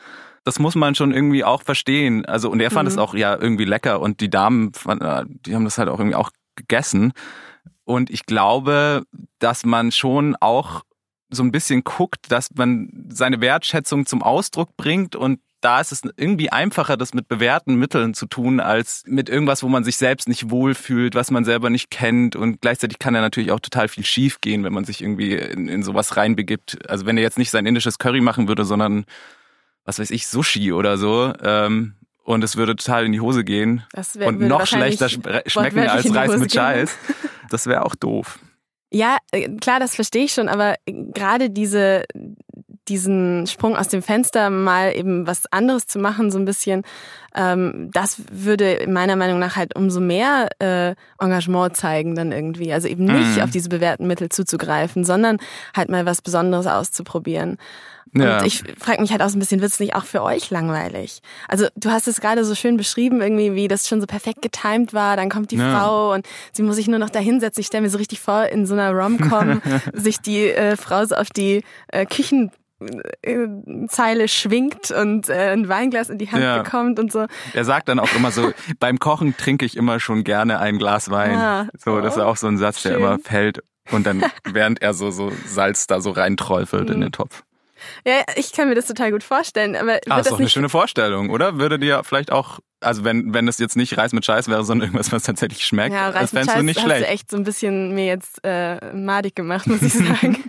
das 0.50 0.58
muss 0.58 0.74
man 0.74 0.96
schon 0.96 1.14
irgendwie 1.14 1.44
auch 1.44 1.62
verstehen. 1.62 2.26
Also, 2.26 2.50
und 2.50 2.60
er 2.60 2.72
fand 2.72 2.90
mhm. 2.90 2.94
es 2.94 2.98
auch 2.98 3.14
ja 3.14 3.40
irgendwie 3.40 3.66
lecker 3.66 4.02
und 4.02 4.20
die 4.20 4.32
Damen, 4.32 4.72
äh, 4.88 5.24
die 5.28 5.54
haben 5.54 5.64
das 5.64 5.78
halt 5.78 5.90
auch 5.90 6.00
irgendwie 6.00 6.16
auch 6.16 6.32
gegessen. 6.56 7.14
Und 7.84 8.10
ich 8.10 8.26
glaube, 8.26 9.04
dass 9.38 9.64
man 9.64 9.92
schon 9.92 10.36
auch 10.40 10.82
so 11.30 11.44
ein 11.44 11.52
bisschen 11.52 11.84
guckt, 11.84 12.32
dass 12.32 12.50
man 12.56 12.90
seine 13.10 13.42
Wertschätzung 13.42 14.08
zum 14.08 14.24
Ausdruck 14.24 14.76
bringt 14.76 15.16
und 15.16 15.40
da 15.62 15.82
ist 15.82 15.92
es 15.92 16.02
irgendwie 16.18 16.52
einfacher, 16.52 16.98
das 16.98 17.14
mit 17.14 17.28
bewährten 17.28 17.76
Mitteln 17.76 18.16
zu 18.16 18.26
tun, 18.26 18.60
als 18.60 19.04
mit 19.06 19.30
irgendwas, 19.30 19.62
wo 19.62 19.68
man 19.68 19.84
sich 19.84 19.98
selbst 19.98 20.28
nicht 20.28 20.50
wohlfühlt, 20.50 21.14
was 21.14 21.30
man 21.30 21.46
selber 21.46 21.70
nicht 21.70 21.92
kennt. 21.92 22.36
Und 22.38 22.62
gleichzeitig 22.62 22.98
kann 22.98 23.14
ja 23.14 23.22
natürlich 23.22 23.52
auch 23.52 23.60
total 23.60 23.90
viel 23.90 24.06
schief 24.06 24.40
gehen, 24.42 24.64
wenn 24.64 24.74
man 24.74 24.86
sich 24.86 25.02
irgendwie 25.02 25.34
in, 25.36 25.68
in 25.68 25.84
sowas 25.84 26.16
reinbegibt. 26.16 26.90
Also 26.90 27.06
wenn 27.06 27.18
er 27.18 27.24
jetzt 27.24 27.38
nicht 27.38 27.52
sein 27.52 27.66
indisches 27.66 28.00
Curry 28.00 28.22
machen 28.22 28.48
würde, 28.48 28.64
sondern 28.64 29.06
was 29.90 29.98
weiß 29.98 30.12
ich, 30.12 30.28
Sushi 30.28 30.72
oder 30.72 30.98
so. 30.98 31.34
Ähm, 31.42 31.96
und 32.24 32.44
es 32.44 32.56
würde 32.56 32.76
total 32.76 33.06
in 33.06 33.12
die 33.12 33.22
Hose 33.22 33.44
gehen 33.44 33.84
wär, 34.14 34.28
und 34.28 34.40
noch 34.40 34.68
schlechter 34.68 35.10
schmecken 35.10 35.80
als 35.80 36.14
Reis 36.14 36.38
mit 36.38 36.54
Scheiß. 36.54 36.96
Das 37.50 37.66
wäre 37.66 37.84
auch 37.84 37.96
doof. 37.96 38.38
Ja, 38.92 39.18
äh, 39.32 39.50
klar, 39.58 39.80
das 39.80 39.96
verstehe 39.96 40.26
ich 40.26 40.34
schon, 40.34 40.48
aber 40.48 40.76
gerade 40.86 41.50
diese, 41.50 42.04
diesen 42.88 43.48
Sprung 43.48 43.76
aus 43.76 43.88
dem 43.88 44.04
Fenster 44.04 44.52
mal 44.52 44.96
eben 44.96 45.26
was 45.26 45.52
anderes 45.52 45.88
zu 45.88 45.98
machen, 45.98 46.30
so 46.30 46.38
ein 46.38 46.46
bisschen, 46.46 46.84
ähm, 47.36 47.90
das 47.94 48.22
würde 48.32 48.86
meiner 48.88 49.16
Meinung 49.16 49.40
nach 49.40 49.56
halt 49.56 49.76
umso 49.76 50.00
mehr 50.00 50.50
äh, 50.60 50.96
Engagement 51.20 51.76
zeigen 51.76 52.16
dann 52.16 52.32
irgendwie. 52.32 52.74
Also 52.74 52.88
eben 52.88 53.06
nicht 53.06 53.38
mhm. 53.38 53.44
auf 53.44 53.52
diese 53.52 53.70
bewährten 53.70 54.08
Mittel 54.08 54.30
zuzugreifen, 54.30 55.04
sondern 55.04 55.38
halt 55.76 55.90
mal 55.90 56.06
was 56.06 56.22
Besonderes 56.22 56.68
auszuprobieren. 56.68 57.58
Ja. 58.14 58.40
Und 58.40 58.48
ich 58.48 58.64
frage 58.80 59.02
mich 59.02 59.12
halt 59.12 59.22
auch 59.22 59.30
so 59.30 59.38
ein 59.38 59.40
bisschen, 59.40 59.62
wird 59.62 59.72
es 59.72 59.80
nicht 59.80 59.96
auch 59.96 60.06
für 60.06 60.24
euch 60.24 60.50
langweilig? 60.50 61.22
Also 61.48 61.68
du 61.76 61.92
hast 61.92 62.08
es 62.08 62.22
gerade 62.22 62.44
so 62.44 62.56
schön 62.56 62.78
beschrieben, 62.78 63.22
irgendwie, 63.22 63.54
wie 63.54 63.68
das 63.68 63.88
schon 63.88 64.02
so 64.02 64.08
perfekt 64.08 64.42
getimed 64.42 64.94
war. 64.94 65.16
Dann 65.16 65.30
kommt 65.30 65.52
die 65.52 65.58
ja. 65.58 65.78
Frau 65.78 66.14
und 66.14 66.28
sie 66.52 66.64
muss 66.64 66.78
sich 66.78 66.88
nur 66.88 67.00
noch 67.00 67.10
da 67.10 67.20
hinsetzen. 67.20 67.62
Ich 67.62 67.68
stelle 67.68 67.84
mir 67.84 67.90
so 67.90 67.98
richtig 67.98 68.20
vor, 68.20 68.46
in 68.46 68.66
so 68.66 68.74
einer 68.74 68.92
Rom-Com 68.92 69.62
sich 69.94 70.20
die 70.20 70.50
äh, 70.50 70.76
Frau 70.76 71.06
so 71.06 71.16
auf 71.16 71.30
die 71.30 71.64
äh, 71.90 72.06
Küchen 72.06 72.52
Zeile 73.90 74.30
schwingt 74.30 74.92
und 74.92 75.28
äh, 75.28 75.52
ein 75.52 75.68
Weinglas 75.68 76.10
in 76.10 76.18
die 76.18 76.32
Hand 76.32 76.44
ja. 76.44 76.62
bekommt 76.62 76.98
und 76.98 77.12
so. 77.12 77.19
Er 77.54 77.66
sagt 77.66 77.90
dann 77.90 78.00
auch 78.00 78.14
immer 78.16 78.32
so, 78.32 78.52
beim 78.80 79.00
Kochen 79.00 79.36
trinke 79.38 79.66
ich 79.66 79.78
immer 79.78 80.00
schon 80.00 80.24
gerne 80.24 80.60
ein 80.60 80.78
Glas 80.78 81.10
Wein. 81.10 81.36
Ah, 81.36 81.68
so, 81.78 82.02
das 82.02 82.16
ist 82.16 82.22
auch 82.22 82.38
so 82.38 82.48
ein 82.48 82.58
Satz, 82.58 82.82
schön. 82.82 82.92
der 82.92 83.00
immer 83.00 83.20
fällt 83.20 83.62
und 83.92 84.06
dann 84.06 84.24
während 84.44 84.82
er 84.82 84.94
so 84.94 85.12
so 85.12 85.32
Salz 85.46 85.88
da 85.88 86.02
so 86.02 86.12
reinträufelt 86.12 86.90
mhm. 86.90 86.96
in 86.96 87.02
den 87.02 87.12
Topf. 87.12 87.44
Ja, 88.06 88.24
ich 88.36 88.52
kann 88.52 88.68
mir 88.68 88.76
das 88.76 88.88
total 88.88 89.12
gut 89.12 89.24
vorstellen. 89.24 89.76
Aber 89.76 89.94
ah, 89.94 90.18
das 90.18 90.28
ist 90.28 90.32
doch 90.32 90.40
eine 90.40 90.50
schöne 90.50 90.70
Vorstellung, 90.70 91.30
oder? 91.30 91.60
Würde 91.60 91.80
dir 91.80 92.04
vielleicht 92.04 92.32
auch, 92.32 92.60
also 92.82 93.04
wenn 93.04 93.34
wenn 93.34 93.48
es 93.48 93.58
jetzt 93.58 93.78
nicht 93.78 93.98
Reis 93.98 94.12
mit 94.12 94.26
Scheiß 94.26 94.50
wäre, 94.50 94.64
sondern 94.64 94.90
irgendwas, 94.90 95.12
was 95.12 95.24
tatsächlich 95.24 95.66
schmeckt, 95.66 95.94
ja, 95.94 96.10
Reis 96.10 96.32
das 96.32 96.34
mit 96.34 96.46
Scheiß 96.46 96.56
du 96.56 96.64
nicht 96.64 96.80
schlecht. 96.80 97.02
Du 97.04 97.08
echt 97.08 97.32
so 97.32 97.38
ein 97.38 97.44
bisschen 97.44 97.96
mir 97.96 98.06
jetzt 98.06 98.40
äh, 98.44 98.94
madig 98.94 99.36
gemacht, 99.36 99.68
muss 99.68 99.82
ich 99.82 99.94
sagen. 99.94 100.44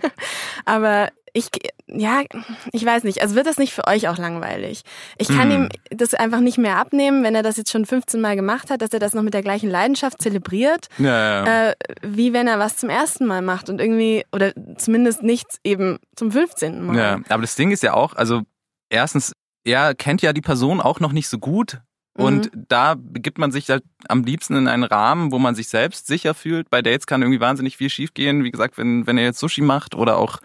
aber 0.65 1.09
ich, 1.33 1.49
ja, 1.87 2.23
ich 2.71 2.85
weiß 2.85 3.03
nicht. 3.03 3.21
Also 3.21 3.35
wird 3.35 3.47
das 3.47 3.57
nicht 3.57 3.73
für 3.73 3.87
euch 3.87 4.07
auch 4.09 4.17
langweilig? 4.17 4.81
Ich 5.17 5.27
kann 5.27 5.49
mm. 5.49 5.51
ihm 5.51 5.69
das 5.89 6.13
einfach 6.13 6.39
nicht 6.39 6.57
mehr 6.57 6.77
abnehmen, 6.77 7.23
wenn 7.23 7.35
er 7.35 7.43
das 7.43 7.57
jetzt 7.57 7.71
schon 7.71 7.85
15 7.85 8.19
Mal 8.19 8.35
gemacht 8.35 8.69
hat, 8.69 8.81
dass 8.81 8.91
er 8.91 8.99
das 8.99 9.13
noch 9.13 9.23
mit 9.23 9.33
der 9.33 9.41
gleichen 9.41 9.69
Leidenschaft 9.69 10.21
zelebriert, 10.21 10.87
ja, 10.97 11.45
ja. 11.45 11.69
Äh, 11.69 11.75
wie 12.01 12.33
wenn 12.33 12.47
er 12.47 12.59
was 12.59 12.77
zum 12.77 12.89
ersten 12.89 13.25
Mal 13.25 13.41
macht 13.41 13.69
und 13.69 13.79
irgendwie, 13.79 14.25
oder 14.31 14.53
zumindest 14.77 15.23
nichts 15.23 15.59
eben 15.63 15.99
zum 16.15 16.31
15. 16.31 16.85
Mal. 16.85 16.97
Ja, 16.97 17.19
aber 17.29 17.41
das 17.41 17.55
Ding 17.55 17.71
ist 17.71 17.83
ja 17.83 17.93
auch, 17.93 18.13
also 18.15 18.41
erstens, 18.89 19.33
er 19.63 19.95
kennt 19.95 20.21
ja 20.21 20.33
die 20.33 20.41
Person 20.41 20.81
auch 20.81 20.99
noch 20.99 21.13
nicht 21.13 21.29
so 21.29 21.39
gut. 21.39 21.79
Und 22.13 22.53
mhm. 22.53 22.65
da 22.67 22.95
begibt 22.95 23.37
man 23.37 23.53
sich 23.53 23.69
halt 23.69 23.83
am 24.09 24.23
liebsten 24.25 24.57
in 24.57 24.67
einen 24.67 24.83
Rahmen, 24.83 25.31
wo 25.31 25.39
man 25.39 25.55
sich 25.55 25.69
selbst 25.69 26.07
sicher 26.07 26.33
fühlt. 26.33 26.69
Bei 26.69 26.81
Dates 26.81 27.07
kann 27.07 27.21
irgendwie 27.21 27.39
wahnsinnig 27.39 27.77
viel 27.77 27.89
schiefgehen. 27.89 28.43
Wie 28.43 28.51
gesagt, 28.51 28.77
wenn, 28.77 29.07
wenn 29.07 29.17
er 29.17 29.23
jetzt 29.23 29.39
Sushi 29.39 29.61
macht 29.61 29.95
oder 29.95 30.17
auch 30.17 30.39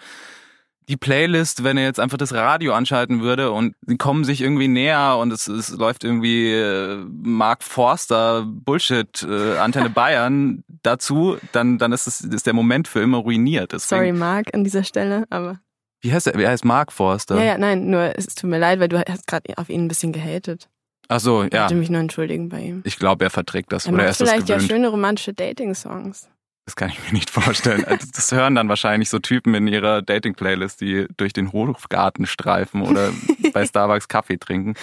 die 0.89 0.97
Playlist, 0.97 1.65
wenn 1.65 1.77
er 1.77 1.85
jetzt 1.85 1.99
einfach 1.99 2.19
das 2.19 2.33
Radio 2.33 2.73
anschalten 2.73 3.21
würde 3.21 3.51
und 3.51 3.75
sie 3.87 3.97
kommen 3.97 4.25
sich 4.25 4.41
irgendwie 4.41 4.69
näher 4.69 5.17
und 5.19 5.33
es, 5.33 5.49
es 5.49 5.71
läuft 5.71 6.05
irgendwie 6.05 6.53
äh, 6.53 7.05
Mark 7.09 7.65
Forster 7.65 8.45
Bullshit 8.47 9.23
äh, 9.29 9.59
Antenne 9.59 9.91
Bayern 9.95 10.63
dazu, 10.83 11.39
dann 11.53 11.79
dann 11.79 11.93
ist 11.93 12.07
es 12.07 12.21
ist 12.21 12.47
der 12.47 12.55
Moment 12.55 12.89
für 12.89 13.01
immer 13.01 13.19
ruiniert. 13.19 13.73
Deswegen, 13.73 14.01
Sorry 14.01 14.13
Mark 14.13 14.55
an 14.55 14.65
dieser 14.65 14.85
Stelle, 14.85 15.25
aber 15.31 15.61
wie 16.03 16.13
heißt 16.13 16.29
er? 16.29 16.39
Wie 16.39 16.47
heißt 16.47 16.65
Mark 16.65 16.93
Forster? 16.93 17.37
Ja, 17.37 17.43
ja, 17.43 17.59
nein, 17.59 17.91
nur 17.91 18.17
es 18.17 18.27
tut 18.35 18.49
mir 18.49 18.59
leid, 18.59 18.79
weil 18.79 18.89
du 18.89 18.99
hast 18.99 19.27
gerade 19.27 19.57
auf 19.57 19.69
ihn 19.69 19.87
ein 19.87 19.89
bisschen 19.89 20.13
gehatet. 20.13 20.69
Ach 21.09 21.21
so, 21.21 21.43
ja. 21.43 21.47
Ich 21.47 21.55
wollte 21.55 21.75
mich 21.77 21.91
nur 21.91 22.01
entschuldigen 22.01 22.49
bei 22.49 22.61
ihm. 22.61 22.83
Ich 22.85 22.99
glaube, 22.99 23.25
er 23.25 23.31
verträgt 23.31 23.73
das. 23.73 23.87
Er 23.87 23.93
oder 23.93 23.99
macht 23.99 24.07
er 24.07 24.11
ist 24.11 24.17
vielleicht 24.19 24.49
das 24.49 24.63
ja 24.63 24.69
schöne 24.69 24.89
romantische 24.89 25.33
Dating-Songs. 25.35 26.29
Das 26.67 26.75
kann 26.75 26.91
ich 26.91 27.01
mir 27.01 27.13
nicht 27.13 27.31
vorstellen. 27.31 27.85
Also, 27.85 28.09
das 28.13 28.33
hören 28.33 28.57
dann 28.57 28.69
wahrscheinlich 28.69 29.09
so 29.09 29.21
Typen 29.21 29.55
in 29.55 29.69
ihrer 29.69 30.03
Dating-Playlist, 30.03 30.81
die 30.81 31.07
durch 31.17 31.33
den 31.33 31.53
Hofgarten 31.53 32.27
streifen 32.27 32.83
oder 32.83 33.13
bei 33.53 33.65
Starbucks 33.65 34.09
Kaffee 34.09 34.37
trinken. 34.37 34.75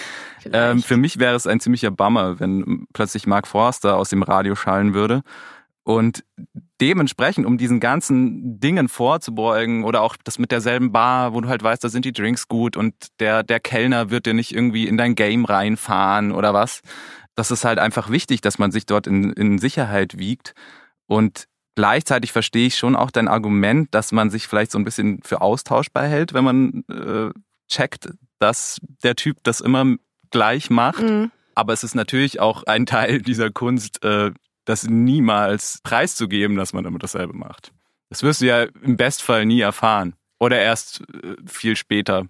Ähm, 0.50 0.82
für 0.82 0.96
mich 0.96 1.18
wäre 1.18 1.36
es 1.36 1.46
ein 1.46 1.60
ziemlicher 1.60 1.90
Bummer, 1.90 2.40
wenn 2.40 2.86
plötzlich 2.94 3.26
Mark 3.26 3.46
Forster 3.46 3.96
aus 3.98 4.08
dem 4.08 4.22
Radio 4.22 4.56
schallen 4.56 4.94
würde. 4.94 5.22
Und 5.82 6.24
dementsprechend, 6.80 7.44
um 7.44 7.58
diesen 7.58 7.80
ganzen 7.80 8.58
Dingen 8.58 8.88
vorzubeugen 8.88 9.84
oder 9.84 10.00
auch 10.00 10.16
das 10.24 10.38
mit 10.38 10.50
derselben 10.50 10.90
Bar, 10.90 11.34
wo 11.34 11.42
du 11.42 11.50
halt 11.50 11.62
weißt, 11.62 11.84
da 11.84 11.90
sind 11.90 12.06
die 12.06 12.12
Drinks 12.12 12.48
gut 12.48 12.78
und 12.78 12.94
der, 13.20 13.42
der 13.42 13.60
Kellner 13.60 14.08
wird 14.08 14.24
dir 14.24 14.32
nicht 14.32 14.54
irgendwie 14.54 14.88
in 14.88 14.96
dein 14.96 15.14
Game 15.14 15.44
reinfahren 15.44 16.32
oder 16.32 16.54
was. 16.54 16.80
Das 17.34 17.50
ist 17.50 17.66
halt 17.66 17.78
einfach 17.78 18.08
wichtig, 18.08 18.40
dass 18.40 18.58
man 18.58 18.72
sich 18.72 18.86
dort 18.86 19.06
in, 19.06 19.34
in 19.34 19.58
Sicherheit 19.58 20.18
wiegt. 20.18 20.54
Und 21.06 21.46
gleichzeitig 21.74 22.32
verstehe 22.32 22.66
ich 22.66 22.76
schon 22.76 22.96
auch 22.96 23.10
dein 23.10 23.28
Argument, 23.28 23.94
dass 23.94 24.12
man 24.12 24.30
sich 24.30 24.46
vielleicht 24.46 24.70
so 24.70 24.78
ein 24.78 24.84
bisschen 24.84 25.20
für 25.22 25.40
austauschbar 25.40 26.06
hält, 26.06 26.34
wenn 26.34 26.44
man 26.44 26.84
äh, 26.88 27.30
checkt, 27.68 28.10
dass 28.38 28.80
der 29.02 29.16
Typ 29.16 29.38
das 29.42 29.60
immer 29.60 29.96
gleich 30.30 30.70
macht. 30.70 31.02
Mhm. 31.02 31.30
Aber 31.54 31.72
es 31.72 31.84
ist 31.84 31.94
natürlich 31.94 32.40
auch 32.40 32.64
ein 32.64 32.86
Teil 32.86 33.22
dieser 33.22 33.50
Kunst, 33.50 34.04
äh, 34.04 34.32
das 34.64 34.84
niemals 34.84 35.80
preiszugeben, 35.82 36.56
dass 36.56 36.72
man 36.72 36.84
damit 36.84 37.02
dasselbe 37.02 37.34
macht. 37.34 37.72
Das 38.08 38.22
wirst 38.22 38.40
du 38.40 38.46
ja 38.46 38.62
im 38.82 38.96
Bestfall 38.96 39.44
nie 39.46 39.60
erfahren. 39.60 40.14
Oder 40.38 40.58
erst 40.58 41.02
äh, 41.22 41.36
viel 41.46 41.76
später. 41.76 42.26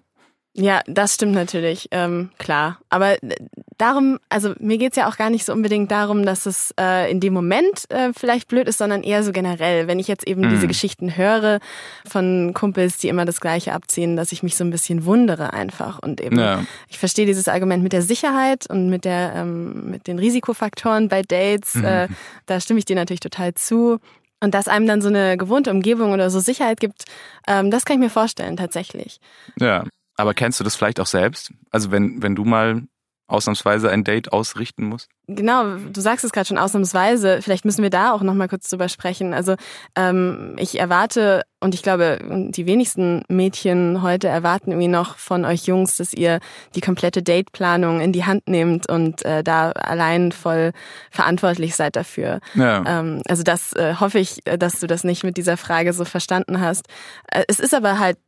Ja, 0.57 0.81
das 0.87 1.15
stimmt 1.15 1.33
natürlich, 1.33 1.89
ähm, 1.91 2.29
klar. 2.37 2.79
Aber 2.87 3.21
äh, 3.21 3.35
darum, 3.77 4.19
also 4.29 4.53
mir 4.59 4.77
geht's 4.77 4.95
ja 4.95 5.09
auch 5.09 5.17
gar 5.17 5.29
nicht 5.29 5.43
so 5.43 5.51
unbedingt 5.51 5.91
darum, 5.91 6.25
dass 6.25 6.45
es 6.45 6.73
äh, 6.79 7.11
in 7.11 7.19
dem 7.19 7.33
Moment 7.33 7.83
äh, 7.89 8.13
vielleicht 8.15 8.47
blöd 8.47 8.69
ist, 8.69 8.77
sondern 8.77 9.03
eher 9.03 9.21
so 9.23 9.33
generell. 9.33 9.87
Wenn 9.87 9.99
ich 9.99 10.07
jetzt 10.07 10.25
eben 10.25 10.43
mhm. 10.43 10.51
diese 10.51 10.67
Geschichten 10.67 11.17
höre 11.17 11.59
von 12.07 12.53
Kumpels, 12.53 12.97
die 12.99 13.09
immer 13.09 13.25
das 13.25 13.41
Gleiche 13.41 13.73
abziehen, 13.73 14.15
dass 14.15 14.31
ich 14.31 14.43
mich 14.43 14.55
so 14.55 14.63
ein 14.63 14.69
bisschen 14.69 15.03
wundere 15.03 15.51
einfach. 15.51 15.99
Und 15.99 16.21
eben, 16.21 16.39
ja. 16.39 16.63
ich 16.87 16.99
verstehe 16.99 17.25
dieses 17.25 17.49
Argument 17.49 17.83
mit 17.83 17.91
der 17.91 18.01
Sicherheit 18.01 18.65
und 18.69 18.89
mit 18.89 19.03
der 19.03 19.33
ähm, 19.35 19.89
mit 19.91 20.07
den 20.07 20.19
Risikofaktoren 20.19 21.09
bei 21.09 21.21
Dates. 21.21 21.75
Mhm. 21.75 21.83
Äh, 21.83 22.07
da 22.45 22.61
stimme 22.61 22.79
ich 22.79 22.85
dir 22.85 22.95
natürlich 22.95 23.19
total 23.19 23.55
zu. 23.55 23.99
Und 24.39 24.53
dass 24.53 24.69
einem 24.69 24.87
dann 24.87 25.01
so 25.01 25.09
eine 25.09 25.35
gewohnte 25.35 25.71
Umgebung 25.71 26.13
oder 26.13 26.29
so 26.29 26.39
Sicherheit 26.39 26.79
gibt, 26.79 27.03
ähm, 27.45 27.71
das 27.71 27.83
kann 27.83 27.95
ich 27.95 27.99
mir 27.99 28.09
vorstellen, 28.09 28.55
tatsächlich. 28.55 29.19
Ja. 29.59 29.83
Aber 30.15 30.33
kennst 30.33 30.59
du 30.59 30.63
das 30.63 30.75
vielleicht 30.75 30.99
auch 30.99 31.07
selbst? 31.07 31.51
Also 31.71 31.91
wenn, 31.91 32.21
wenn 32.21 32.35
du 32.35 32.45
mal 32.45 32.83
ausnahmsweise 33.27 33.89
ein 33.89 34.03
Date 34.03 34.31
ausrichten 34.31 34.85
musst? 34.85 35.09
Genau, 35.27 35.77
du 35.77 36.01
sagst 36.01 36.23
es 36.23 36.31
gerade 36.31 36.47
schon 36.47 36.59
ausnahmsweise. 36.59 37.41
Vielleicht 37.41 37.65
müssen 37.65 37.81
wir 37.81 37.89
da 37.89 38.11
auch 38.11 38.21
noch 38.21 38.35
mal 38.35 38.47
kurz 38.47 38.69
drüber 38.69 38.87
sprechen. 38.87 39.33
Also 39.33 39.55
ähm, 39.95 40.55
ich 40.59 40.79
erwarte 40.79 41.43
und 41.59 41.73
ich 41.73 41.81
glaube, 41.81 42.19
die 42.51 42.67
wenigsten 42.67 43.23
Mädchen 43.27 44.03
heute 44.03 44.27
erwarten 44.27 44.71
irgendwie 44.71 44.87
noch 44.87 45.17
von 45.17 45.45
euch 45.45 45.65
Jungs, 45.65 45.97
dass 45.97 46.13
ihr 46.13 46.39
die 46.75 46.81
komplette 46.81 47.23
Dateplanung 47.23 48.01
in 48.01 48.13
die 48.13 48.25
Hand 48.25 48.47
nehmt 48.47 48.87
und 48.87 49.25
äh, 49.25 49.43
da 49.43 49.71
allein 49.71 50.31
voll 50.31 50.71
verantwortlich 51.09 51.75
seid 51.75 51.95
dafür. 51.95 52.39
Ja. 52.53 52.83
Ähm, 52.85 53.23
also 53.27 53.41
das 53.41 53.73
äh, 53.73 53.95
hoffe 53.99 54.19
ich, 54.19 54.45
äh, 54.45 54.59
dass 54.59 54.79
du 54.79 54.85
das 54.85 55.03
nicht 55.03 55.23
mit 55.23 55.37
dieser 55.37 55.57
Frage 55.57 55.93
so 55.93 56.05
verstanden 56.05 56.61
hast. 56.61 56.85
Äh, 57.31 57.45
es 57.47 57.59
ist 57.59 57.73
aber 57.73 57.97
halt 57.97 58.19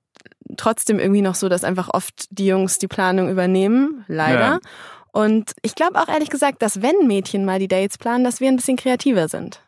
trotzdem 0.55 0.99
irgendwie 0.99 1.21
noch 1.21 1.35
so, 1.35 1.49
dass 1.49 1.63
einfach 1.63 1.89
oft 1.93 2.27
die 2.29 2.47
Jungs 2.47 2.77
die 2.77 2.87
Planung 2.87 3.29
übernehmen, 3.29 4.05
leider. 4.07 4.39
Ja. 4.39 4.59
Und 5.11 5.53
ich 5.61 5.75
glaube 5.75 5.99
auch 5.99 6.07
ehrlich 6.07 6.29
gesagt, 6.29 6.61
dass 6.61 6.81
wenn 6.81 7.07
Mädchen 7.07 7.43
mal 7.43 7.59
die 7.59 7.67
Dates 7.67 7.97
planen, 7.97 8.23
dass 8.23 8.39
wir 8.39 8.49
ein 8.49 8.55
bisschen 8.55 8.77
kreativer 8.77 9.27
sind. 9.27 9.61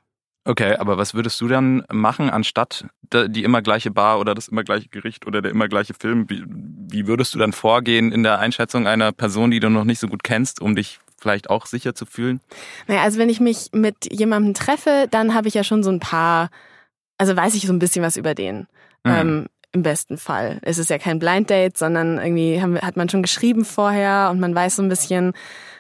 Okay, 0.45 0.75
aber 0.77 0.98
was 0.98 1.13
würdest 1.13 1.39
du 1.41 1.48
dann 1.48 1.83
machen, 1.91 2.29
anstatt 2.29 2.86
die 3.13 3.43
immer 3.43 3.62
gleiche 3.62 3.91
Bar 3.91 4.19
oder 4.19 4.33
das 4.33 4.48
immer 4.48 4.63
gleiche 4.63 4.89
Gericht 4.89 5.27
oder 5.27 5.41
der 5.41 5.51
immer 5.51 5.67
gleiche 5.67 5.93
Film? 5.93 6.29
Wie, 6.29 6.43
wie 6.48 7.07
würdest 7.07 7.36
du 7.36 7.39
dann 7.39 7.53
vorgehen 7.53 8.12
in 8.12 8.24
der 8.24 8.39
Einschätzung 8.39 8.88
einer 8.88 9.12
Person, 9.12 9.51
die 9.51 9.59
du 9.59 9.69
noch 9.69 9.83
nicht 9.83 10.00
so 10.00 10.07
gut 10.07 10.24
kennst, 10.24 10.62
um 10.62 10.75
dich 10.75 11.00
vielleicht 11.19 11.50
auch 11.50 11.65
sicher 11.65 11.93
zu 11.93 12.05
fühlen? 12.05 12.39
Naja, 12.88 13.01
also 13.01 13.19
wenn 13.19 13.29
ich 13.29 13.39
mich 13.39 13.69
mit 13.74 14.12
jemandem 14.12 14.53
treffe, 14.53 15.07
dann 15.12 15.33
habe 15.33 15.48
ich 15.48 15.53
ja 15.53 15.63
schon 15.63 15.83
so 15.83 15.91
ein 15.91 16.00
paar, 16.00 16.50
also 17.17 17.36
weiß 17.36 17.55
ich 17.55 17.67
so 17.67 17.74
ein 17.74 17.79
bisschen 17.79 18.03
was 18.03 18.17
über 18.17 18.33
den. 18.33 18.67
Mhm. 19.03 19.12
Ähm, 19.12 19.45
im 19.72 19.84
besten 19.84 20.18
Fall. 20.18 20.60
Es 20.64 20.78
ist 20.78 20.90
ja 20.90 20.98
kein 20.98 21.20
Blind 21.20 21.50
Date, 21.50 21.78
sondern 21.78 22.18
irgendwie 22.18 22.62
haben, 22.62 22.80
hat 22.80 22.98
man 22.98 23.10
schon 23.10 23.22
geschrieben 23.22 23.66
vorher 23.66 24.30
und 24.32 24.40
man 24.40 24.56
weiß 24.56 24.78
so 24.78 24.82
ein 24.82 24.90
bisschen, 24.90 25.34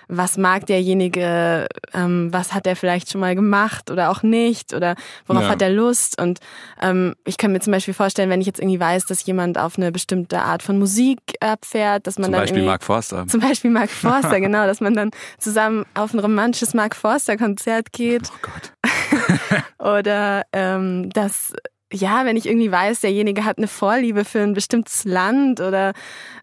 was 0.09 0.37
mag 0.37 0.65
derjenige, 0.65 1.67
ähm, 1.93 2.33
was 2.33 2.53
hat 2.53 2.65
er 2.65 2.75
vielleicht 2.75 3.11
schon 3.11 3.21
mal 3.21 3.35
gemacht 3.35 3.91
oder 3.91 4.09
auch 4.09 4.23
nicht 4.23 4.73
oder 4.73 4.95
worauf 5.27 5.43
ja. 5.43 5.49
hat 5.49 5.61
er 5.61 5.69
Lust. 5.69 6.19
Und 6.19 6.39
ähm, 6.81 7.15
ich 7.25 7.37
kann 7.37 7.51
mir 7.51 7.59
zum 7.59 7.71
Beispiel 7.71 7.93
vorstellen, 7.93 8.29
wenn 8.31 8.41
ich 8.41 8.47
jetzt 8.47 8.59
irgendwie 8.59 8.79
weiß, 8.79 9.05
dass 9.05 9.23
jemand 9.25 9.59
auf 9.59 9.77
eine 9.77 9.91
bestimmte 9.91 10.41
Art 10.41 10.63
von 10.63 10.79
Musik 10.79 11.19
abfährt, 11.39 12.07
dass 12.07 12.17
man 12.17 12.25
zum 12.25 12.33
dann. 12.33 12.47
Zum 12.47 12.55
Beispiel 12.55 12.65
Mark 12.65 12.83
Forster. 12.83 13.27
Zum 13.27 13.39
Beispiel 13.39 13.71
Mark 13.71 13.89
Forster, 13.89 14.41
genau, 14.41 14.65
dass 14.65 14.81
man 14.81 14.95
dann 14.95 15.11
zusammen 15.37 15.85
auf 15.93 16.13
ein 16.13 16.19
romantisches 16.19 16.73
Mark 16.73 16.95
Forster-Konzert 16.95 17.91
geht. 17.93 18.31
Oh 18.33 18.39
Gott. 18.41 19.63
oder 19.77 20.43
ähm, 20.53 21.11
dass 21.11 21.53
ja, 21.93 22.25
wenn 22.25 22.37
ich 22.37 22.45
irgendwie 22.45 22.71
weiß, 22.71 23.01
derjenige 23.01 23.45
hat 23.45 23.57
eine 23.57 23.67
Vorliebe 23.67 24.25
für 24.25 24.41
ein 24.41 24.53
bestimmtes 24.53 25.05
Land 25.05 25.59
oder 25.59 25.93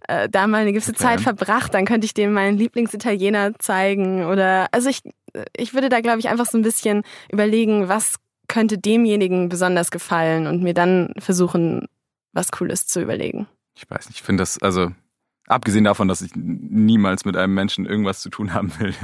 äh, 0.09 0.29
da 0.29 0.47
mal 0.47 0.62
eine 0.62 0.73
gewisse 0.73 0.91
okay. 0.91 1.00
Zeit 1.00 1.21
verbracht, 1.21 1.75
dann 1.75 1.85
könnte 1.85 2.05
ich 2.05 2.15
dem 2.15 2.33
meinen 2.33 2.59
Lieblingsitaliener 2.59 3.59
zeigen 3.59 4.25
oder 4.25 4.69
also 4.73 4.88
ich 4.88 5.03
ich 5.57 5.75
würde 5.75 5.88
da 5.88 6.00
glaube 6.00 6.19
ich 6.19 6.29
einfach 6.29 6.47
so 6.47 6.59
ein 6.59 6.62
bisschen 6.62 7.03
überlegen, 7.31 7.88
was 7.88 8.17
könnte 8.49 8.79
demjenigen 8.79 9.49
besonders 9.49 9.91
gefallen 9.91 10.47
und 10.47 10.62
mir 10.62 10.75
dann 10.75 11.12
versuchen, 11.19 11.87
was 12.33 12.53
Cooles 12.53 12.87
zu 12.87 13.00
überlegen. 13.00 13.47
Ich 13.75 13.88
weiß 13.88 14.09
nicht, 14.09 14.19
ich 14.19 14.23
finde 14.23 14.43
das 14.43 14.61
also 14.61 14.93
abgesehen 15.47 15.85
davon, 15.85 16.09
dass 16.09 16.23
ich 16.23 16.33
niemals 16.35 17.25
mit 17.25 17.37
einem 17.37 17.55
Menschen 17.55 17.87
irgendwas 17.87 18.21
zu 18.21 18.31
tun 18.31 18.55
haben 18.55 18.73
will, 18.79 18.95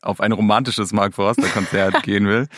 auf 0.00 0.20
ein 0.20 0.32
romantisches 0.32 0.92
Mark 0.92 1.14
Forster 1.14 1.48
Konzert 1.48 2.02
gehen 2.02 2.26
will, 2.26 2.48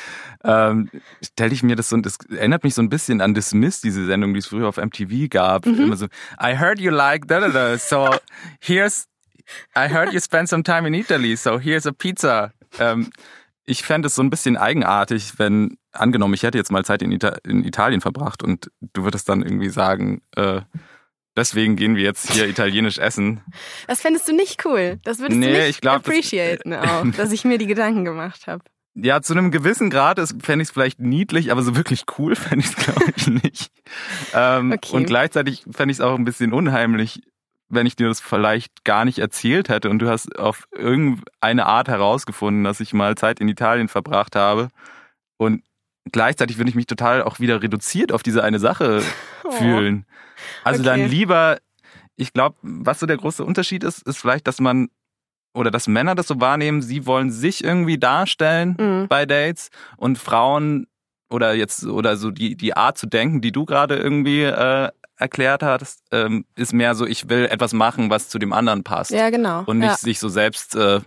ähm, 0.44 0.90
stelle 1.22 1.52
ich 1.52 1.62
mir 1.62 1.76
das 1.76 1.88
so, 1.88 1.96
das 1.98 2.18
erinnert 2.30 2.64
mich 2.64 2.74
so 2.74 2.82
ein 2.82 2.88
bisschen 2.88 3.20
an 3.20 3.34
Dismiss, 3.34 3.80
diese 3.80 4.06
Sendung, 4.06 4.32
die 4.34 4.38
es 4.38 4.46
früher 4.46 4.68
auf 4.68 4.76
MTV 4.76 5.28
gab. 5.28 5.66
Mhm. 5.66 5.80
Immer 5.80 5.96
so, 5.96 6.06
I 6.40 6.56
heard 6.58 6.78
you 6.78 6.90
like 6.90 7.26
da 7.28 7.40
da 7.40 7.48
da, 7.48 7.78
so 7.78 8.14
here's, 8.60 9.06
I 9.76 9.88
heard 9.88 10.12
you 10.12 10.20
spent 10.20 10.48
some 10.48 10.62
time 10.62 10.86
in 10.86 10.94
Italy, 10.94 11.36
so 11.36 11.58
here's 11.58 11.86
a 11.86 11.92
pizza. 11.92 12.52
Ähm, 12.78 13.10
ich 13.66 13.82
fände 13.82 14.08
es 14.08 14.14
so 14.14 14.22
ein 14.22 14.30
bisschen 14.30 14.56
eigenartig, 14.56 15.38
wenn, 15.38 15.78
angenommen, 15.92 16.34
ich 16.34 16.42
hätte 16.42 16.58
jetzt 16.58 16.70
mal 16.70 16.84
Zeit 16.84 17.02
in, 17.02 17.12
Ita 17.12 17.36
in 17.44 17.64
Italien 17.64 18.00
verbracht 18.00 18.42
und 18.42 18.70
du 18.92 19.04
würdest 19.04 19.28
dann 19.28 19.42
irgendwie 19.42 19.70
sagen, 19.70 20.22
äh, 20.36 20.60
Deswegen 21.36 21.74
gehen 21.76 21.96
wir 21.96 22.04
jetzt 22.04 22.32
hier 22.32 22.48
italienisch 22.48 22.98
essen. 22.98 23.42
Das 23.88 24.00
fändest 24.00 24.28
du 24.28 24.32
nicht 24.34 24.64
cool. 24.64 25.00
Das 25.02 25.18
würdest 25.18 25.40
nee, 25.40 25.46
du 25.46 25.58
nicht 25.58 25.68
ich 25.68 25.80
glaub, 25.80 25.96
appreciaten 25.96 26.70
das, 26.70 26.88
auch, 26.90 27.04
dass 27.16 27.32
ich 27.32 27.44
mir 27.44 27.58
die 27.58 27.66
Gedanken 27.66 28.04
gemacht 28.04 28.46
habe. 28.46 28.62
Ja, 28.96 29.20
zu 29.20 29.32
einem 29.32 29.50
gewissen 29.50 29.90
Grad 29.90 30.20
fände 30.40 30.62
ich 30.62 30.68
es 30.68 30.72
vielleicht 30.72 31.00
niedlich, 31.00 31.50
aber 31.50 31.62
so 31.62 31.74
wirklich 31.74 32.04
cool 32.18 32.36
fände 32.36 32.64
ich 32.64 32.70
es, 32.70 32.76
glaube 32.76 33.12
ich, 33.16 33.26
nicht. 33.26 33.72
ähm, 34.32 34.72
okay. 34.72 34.96
Und 34.96 35.06
gleichzeitig 35.06 35.64
fände 35.70 35.90
ich 35.90 35.98
es 35.98 36.00
auch 36.00 36.14
ein 36.14 36.24
bisschen 36.24 36.52
unheimlich, 36.52 37.22
wenn 37.68 37.86
ich 37.86 37.96
dir 37.96 38.06
das 38.06 38.20
vielleicht 38.20 38.84
gar 38.84 39.04
nicht 39.04 39.18
erzählt 39.18 39.68
hätte 39.68 39.90
und 39.90 39.98
du 39.98 40.08
hast 40.08 40.38
auf 40.38 40.68
irgendeine 40.70 41.66
Art 41.66 41.88
herausgefunden, 41.88 42.62
dass 42.62 42.78
ich 42.78 42.92
mal 42.92 43.16
Zeit 43.16 43.40
in 43.40 43.48
Italien 43.48 43.88
verbracht 43.88 44.36
habe. 44.36 44.68
Und 45.36 45.64
gleichzeitig 46.12 46.58
würde 46.58 46.70
ich 46.70 46.74
mich 46.74 46.86
total 46.86 47.22
auch 47.22 47.40
wieder 47.40 47.62
reduziert 47.62 48.12
auf 48.12 48.22
diese 48.22 48.42
eine 48.42 48.58
Sache 48.58 49.02
oh. 49.44 49.50
fühlen. 49.50 50.06
Also 50.62 50.80
okay. 50.80 50.90
dann 50.90 51.08
lieber, 51.08 51.58
ich 52.16 52.32
glaube, 52.32 52.56
was 52.62 53.00
so 53.00 53.06
der 53.06 53.16
große 53.16 53.44
Unterschied 53.44 53.84
ist, 53.84 54.06
ist 54.06 54.18
vielleicht, 54.18 54.46
dass 54.46 54.60
man 54.60 54.88
oder 55.54 55.70
dass 55.70 55.86
Männer 55.86 56.16
das 56.16 56.26
so 56.26 56.40
wahrnehmen, 56.40 56.82
sie 56.82 57.06
wollen 57.06 57.30
sich 57.30 57.62
irgendwie 57.62 57.96
darstellen 57.96 58.76
mhm. 58.78 59.08
bei 59.08 59.24
Dates 59.24 59.70
und 59.96 60.18
Frauen 60.18 60.88
oder 61.30 61.54
jetzt 61.54 61.84
oder 61.86 62.16
so 62.16 62.32
die 62.32 62.56
die 62.56 62.76
Art 62.76 62.98
zu 62.98 63.06
denken, 63.06 63.40
die 63.40 63.52
du 63.52 63.64
gerade 63.64 63.96
irgendwie 63.96 64.42
äh, 64.42 64.88
erklärt 65.16 65.62
hast, 65.62 66.02
ähm, 66.10 66.44
ist 66.56 66.72
mehr 66.72 66.94
so, 66.94 67.06
ich 67.06 67.28
will 67.28 67.46
etwas 67.46 67.72
machen, 67.72 68.10
was 68.10 68.28
zu 68.28 68.38
dem 68.38 68.52
anderen 68.52 68.82
passt. 68.82 69.12
Ja, 69.12 69.30
genau. 69.30 69.62
Und 69.66 69.78
nicht 69.78 69.90
ja. 69.90 69.96
sich 69.96 70.18
so 70.18 70.28
selbst 70.28 70.74
äh, 70.74 71.00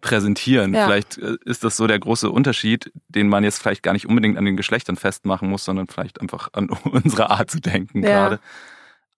präsentieren. 0.00 0.74
Ja. 0.74 0.86
Vielleicht 0.86 1.18
äh, 1.18 1.36
ist 1.44 1.64
das 1.64 1.76
so 1.76 1.86
der 1.86 1.98
große 1.98 2.30
Unterschied, 2.30 2.92
den 3.08 3.28
man 3.28 3.44
jetzt 3.44 3.58
vielleicht 3.58 3.82
gar 3.82 3.92
nicht 3.92 4.06
unbedingt 4.06 4.38
an 4.38 4.44
den 4.44 4.56
Geschlechtern 4.56 4.96
festmachen 4.96 5.48
muss, 5.48 5.64
sondern 5.64 5.88
vielleicht 5.88 6.20
einfach 6.20 6.50
an 6.52 6.70
unsere 6.84 7.30
Art 7.30 7.50
zu 7.50 7.60
denken 7.60 8.02
ja. 8.02 8.08
gerade. 8.08 8.40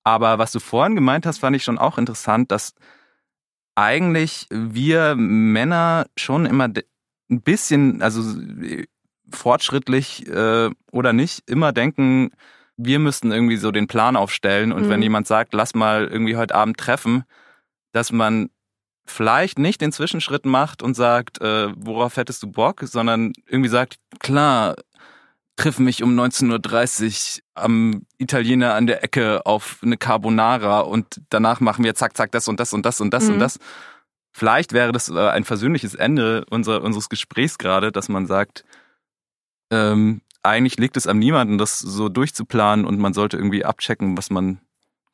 Aber 0.04 0.38
was 0.38 0.52
du 0.52 0.60
vorhin 0.60 0.94
gemeint 0.94 1.26
hast, 1.26 1.38
fand 1.38 1.54
ich 1.56 1.64
schon 1.64 1.78
auch 1.78 1.98
interessant, 1.98 2.50
dass 2.50 2.74
eigentlich 3.74 4.46
wir 4.50 5.14
Männer 5.16 6.06
schon 6.16 6.46
immer 6.46 6.68
ein 6.68 7.40
bisschen, 7.40 8.02
also 8.02 8.22
fortschrittlich 9.30 10.26
äh, 10.28 10.70
oder 10.90 11.12
nicht, 11.12 11.48
immer 11.48 11.72
denken, 11.72 12.30
wir 12.76 12.98
müssten 12.98 13.32
irgendwie 13.32 13.56
so 13.56 13.70
den 13.70 13.86
Plan 13.86 14.16
aufstellen 14.16 14.72
und 14.72 14.86
mhm. 14.86 14.88
wenn 14.88 15.02
jemand 15.02 15.26
sagt, 15.26 15.54
lass 15.54 15.74
mal 15.74 16.06
irgendwie 16.06 16.36
heute 16.36 16.54
Abend 16.54 16.76
treffen, 16.76 17.24
dass 17.92 18.12
man 18.12 18.50
vielleicht 19.04 19.58
nicht 19.58 19.80
den 19.80 19.92
Zwischenschritt 19.92 20.46
macht 20.46 20.82
und 20.82 20.94
sagt, 20.94 21.40
äh, 21.40 21.68
worauf 21.76 22.16
hättest 22.16 22.42
du 22.42 22.50
Bock, 22.50 22.80
sondern 22.84 23.32
irgendwie 23.46 23.68
sagt, 23.68 23.96
klar, 24.20 24.76
triff 25.56 25.78
mich 25.78 26.02
um 26.02 26.18
19.30 26.18 27.38
Uhr 27.38 27.42
am 27.54 28.06
Italiener 28.18 28.74
an 28.74 28.86
der 28.86 29.04
Ecke 29.04 29.44
auf 29.44 29.80
eine 29.82 29.96
Carbonara 29.96 30.80
und 30.80 31.20
danach 31.30 31.60
machen 31.60 31.84
wir 31.84 31.94
zack, 31.94 32.16
zack, 32.16 32.32
das 32.32 32.48
und 32.48 32.58
das 32.58 32.72
und 32.72 32.86
das 32.86 33.00
und 33.00 33.12
das 33.12 33.24
mhm. 33.24 33.34
und 33.34 33.38
das. 33.38 33.58
Vielleicht 34.32 34.72
wäre 34.72 34.92
das 34.92 35.10
äh, 35.10 35.28
ein 35.28 35.44
versöhnliches 35.44 35.94
Ende 35.94 36.46
unser, 36.50 36.82
unseres 36.82 37.08
Gesprächs 37.08 37.58
gerade, 37.58 37.92
dass 37.92 38.08
man 38.08 38.26
sagt, 38.26 38.64
ähm, 39.70 40.22
eigentlich 40.42 40.78
liegt 40.78 40.96
es 40.96 41.06
am 41.06 41.18
niemanden, 41.18 41.58
das 41.58 41.78
so 41.78 42.08
durchzuplanen 42.08 42.86
und 42.86 42.98
man 42.98 43.12
sollte 43.12 43.36
irgendwie 43.36 43.64
abchecken, 43.64 44.16
was 44.16 44.30
man 44.30 44.60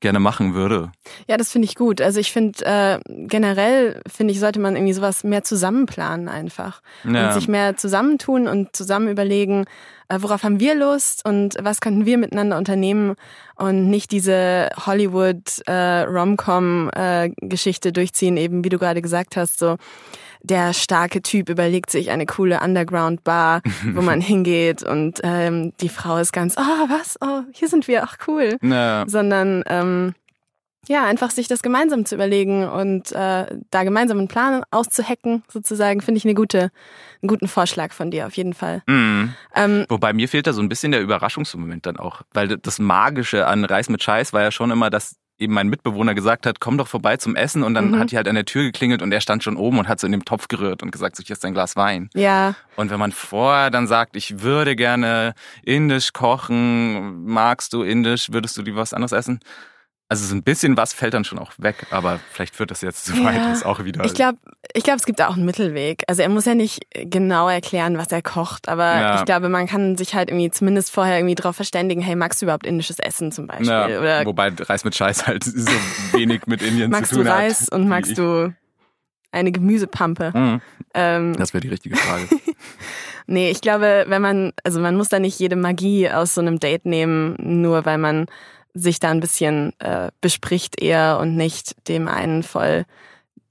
gerne 0.01 0.21
machen 0.21 0.55
würde. 0.55 0.93
Ja, 1.27 1.37
das 1.37 1.51
finde 1.51 1.67
ich 1.67 1.75
gut. 1.75 2.01
Also 2.01 2.21
ich 2.21 2.33
finde 2.33 2.65
äh, 2.65 2.99
generell 3.07 4.01
finde 4.07 4.33
ich 4.33 4.41
sollte 4.41 4.61
man 4.61 4.77
irgendwie 4.77 4.93
sowas 4.93 5.25
mehr 5.25 5.43
zusammenplanen 5.43 6.29
einfach 6.29 6.83
Ja. 7.05 7.29
und 7.29 7.35
sich 7.35 7.49
mehr 7.49 7.77
zusammentun 7.77 8.47
und 8.47 8.77
zusammen 8.77 9.09
überlegen, 9.09 9.65
äh, 10.09 10.19
worauf 10.21 10.43
haben 10.45 10.61
wir 10.61 10.75
Lust 10.75 11.25
und 11.25 11.57
was 11.61 11.81
könnten 11.81 12.07
wir 12.07 12.17
miteinander 12.17 12.57
unternehmen 12.59 13.17
und 13.57 13.91
nicht 13.91 14.13
diese 14.13 14.69
Hollywood 14.87 15.63
äh, 15.67 16.03
Rom-Com 16.03 16.91
äh, 16.95 17.31
Geschichte 17.41 17.93
durchziehen, 17.93 18.37
eben 18.37 18.65
wie 18.65 18.69
du 18.69 18.79
gerade 18.79 19.03
gesagt 19.03 19.37
hast, 19.37 19.59
so 19.59 19.77
der 20.43 20.73
starke 20.73 21.23
Typ 21.23 21.49
überlegt 21.49 21.91
sich 21.91 22.11
eine 22.11 22.27
coole 22.27 22.61
Underground-Bar, 22.61 23.63
wo 23.95 24.03
man 24.03 24.21
hingeht 24.21 24.83
und 24.83 25.21
ähm, 25.23 25.73
die 25.81 25.89
Frau 25.89 26.17
ist 26.19 26.33
ganz, 26.33 26.57
oh, 26.59 26.89
was? 26.89 27.17
Oh, 27.21 27.43
hier 27.53 27.69
sind 27.69 27.89
wir, 27.89 28.05
ach 28.05 28.17
cool 28.27 28.57
Ja. 28.63 29.05
sondern 29.07 29.65
ähm, 29.67 30.15
ja, 30.87 31.05
einfach 31.05 31.31
sich 31.31 31.49
das 31.49 31.61
gemeinsam 31.63 32.07
zu 32.07 32.15
überlegen 32.15 32.67
und 32.67 33.13
äh, 33.13 33.47
da 33.71 33.85
gemeinsam 33.85 34.19
einen 34.19 34.29
Plan 34.29 34.63
auszuhacken, 34.71 35.43
sozusagen, 35.49 36.01
finde 36.01 36.19
ich 36.19 36.25
eine 36.25 36.35
gute, 36.35 36.71
einen 37.21 37.29
guten 37.29 37.47
Vorschlag 37.47 37.93
von 37.93 38.11
dir 38.11 38.27
auf 38.27 38.35
jeden 38.39 38.55
Fall. 38.55 38.83
Mhm. 38.87 39.35
Ähm, 39.55 39.85
Wobei 39.91 40.15
mir 40.15 40.29
fehlt 40.29 40.47
da 40.47 40.55
so 40.55 40.63
ein 40.63 40.69
bisschen 40.71 40.93
der 40.93 41.03
Überraschungsmoment 41.03 41.85
dann 41.85 41.99
auch. 41.99 42.23
Weil 42.33 42.57
das 42.57 42.79
Magische 42.79 43.47
an 43.47 43.65
Reis 43.67 43.91
mit 43.91 44.03
Scheiß 44.03 44.33
war 44.33 44.41
ja 44.43 44.51
schon 44.51 44.71
immer, 44.71 44.89
dass 44.89 45.17
eben 45.39 45.55
mein 45.55 45.69
Mitbewohner 45.69 46.15
gesagt 46.15 46.47
hat, 46.47 46.59
komm 46.61 46.79
doch 46.79 46.89
vorbei 46.89 47.17
zum 47.17 47.37
Essen 47.37 47.63
und 47.63 47.75
dann 47.75 47.91
Mhm. 47.93 47.99
hat 48.01 48.11
die 48.11 48.17
halt 48.17 48.27
an 48.29 48.35
der 48.35 48.45
Tür 48.45 48.65
geklingelt 48.65 49.03
und 49.03 49.13
er 49.13 49.21
stand 49.21 49.45
schon 49.45 49.57
oben 49.57 49.79
und 49.79 49.89
hat 49.89 50.01
so 50.01 50.07
in 50.07 50.13
dem 50.13 50.25
Topf 50.25 50.49
gerührt 50.49 50.83
und 50.83 50.91
gesagt, 50.91 51.17
so 51.17 51.23
hier 51.23 51.35
ist 51.35 51.45
ein 51.45 51.55
Glas 51.55 51.77
Wein. 51.77 52.11
ja, 52.15 52.55
Und 52.77 52.91
wenn 52.91 52.99
man 52.99 53.13
vorher 53.13 53.71
dann 53.71 53.87
sagt, 53.87 54.17
ich 54.17 54.43
würde 54.43 54.75
gerne 54.77 55.35
indisch 55.63 56.13
kochen, 56.13 57.25
magst 57.25 57.73
du 57.73 57.83
indisch, 57.83 58.33
würdest 58.33 58.57
du 58.57 58.63
lieber 58.63 58.81
was 58.81 58.93
anderes 58.93 59.13
essen? 59.13 59.41
Also 60.11 60.25
so 60.25 60.35
ein 60.35 60.43
bisschen 60.43 60.77
was 60.79 60.95
fällt 60.95 61.13
dann 61.13 61.25
schon 61.25 61.39
auch 61.39 61.53
weg, 61.59 61.87
aber 61.91 62.19
vielleicht 62.33 62.57
führt 62.57 62.71
das 62.71 62.81
jetzt 62.81 63.05
zu 63.05 63.13
weit, 63.25 63.37
Ja. 63.37 63.53
ist 63.53 63.67
auch 63.67 63.85
wieder. 63.85 64.05
ich 64.07 64.15
glaube, 64.15 64.39
ich 64.73 64.83
glaube, 64.83 64.99
es 64.99 65.05
gibt 65.05 65.21
auch 65.21 65.37
einen 65.37 65.45
Mittelweg. 65.45 66.03
Also 66.09 66.23
er 66.23 66.31
muss 66.31 66.47
ja 66.47 66.55
nicht 66.55 66.81
genau 66.95 67.47
erklären, 67.49 67.99
was 67.99 68.09
er 68.11 68.23
kocht, 68.23 68.69
aber 68.71 68.85
Ja. 68.99 69.19
ich 69.19 69.27
glaube, 69.27 69.51
man 69.51 69.67
kann 69.67 69.99
sich 69.99 70.15
halt 70.15 70.31
irgendwie 70.31 70.51
zumindest 70.51 70.91
vorher 70.93 71.19
irgendwie 71.19 71.35
darauf 71.35 71.57
verständigen, 71.57 72.01
hey, 72.01 72.17
magst 72.17 72.41
du 72.41 72.47
überhaupt 72.47 72.67
indisches 72.67 72.99
Essen 72.99 73.33
zum 73.33 73.47
Beispiel? 73.47 73.69
ja, 73.69 73.87
Oder 74.01 74.25
wobei 74.25 74.49
Reis 74.59 74.83
mit 74.85 74.95
Scheiß 74.97 75.27
halt 75.27 75.45
so 75.45 75.71
wenig 76.13 76.47
mit 76.47 76.63
Indien 76.63 76.91
magst 76.91 77.11
zu 77.11 77.17
du 77.17 77.23
tun 77.25 77.31
hat. 77.31 77.39
Reis 77.41 77.69
und 77.69 77.87
magst 77.87 78.13
ich. 78.13 78.17
du 78.17 78.55
eine 79.31 79.53
Gemüsepampe? 79.53 80.33
Mhm. 80.35 80.61
Ähm, 80.95 81.37
Das 81.37 81.53
wäre 81.53 81.61
die 81.61 81.69
richtige 81.69 81.97
Frage. 81.97 82.29
Nee, 83.31 83.51
ich 83.51 83.61
glaube, 83.61 84.07
wenn 84.09 84.23
man, 84.23 84.53
also 84.65 84.81
man 84.81 84.97
muss 84.97 85.11
da 85.11 85.19
nicht 85.19 85.39
jede 85.39 85.55
Magie 85.55 86.09
aus 86.11 86.33
so 86.35 86.41
einem 86.41 86.59
Date 86.61 86.87
nehmen, 86.87 87.37
nur 87.39 87.85
weil 87.85 87.99
man 87.99 88.25
sich 88.79 89.01
da 89.01 89.11
ein 89.11 89.21
bisschen 89.21 89.73
äh, 89.81 90.11
bespricht 90.21 90.81
eher 90.81 91.19
und 91.21 91.37
nicht 91.37 91.75
dem 91.89 92.09
einen 92.09 92.43
voll 92.43 92.85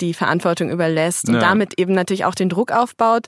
die 0.02 0.14
Verantwortung 0.14 0.70
überlässt 0.70 1.28
und 1.28 1.36
Ja. 1.36 1.42
damit 1.42 1.80
eben 1.80 1.94
natürlich 1.94 2.26
auch 2.26 2.36
den 2.36 2.50
Druck 2.50 2.72
aufbaut, 2.72 3.28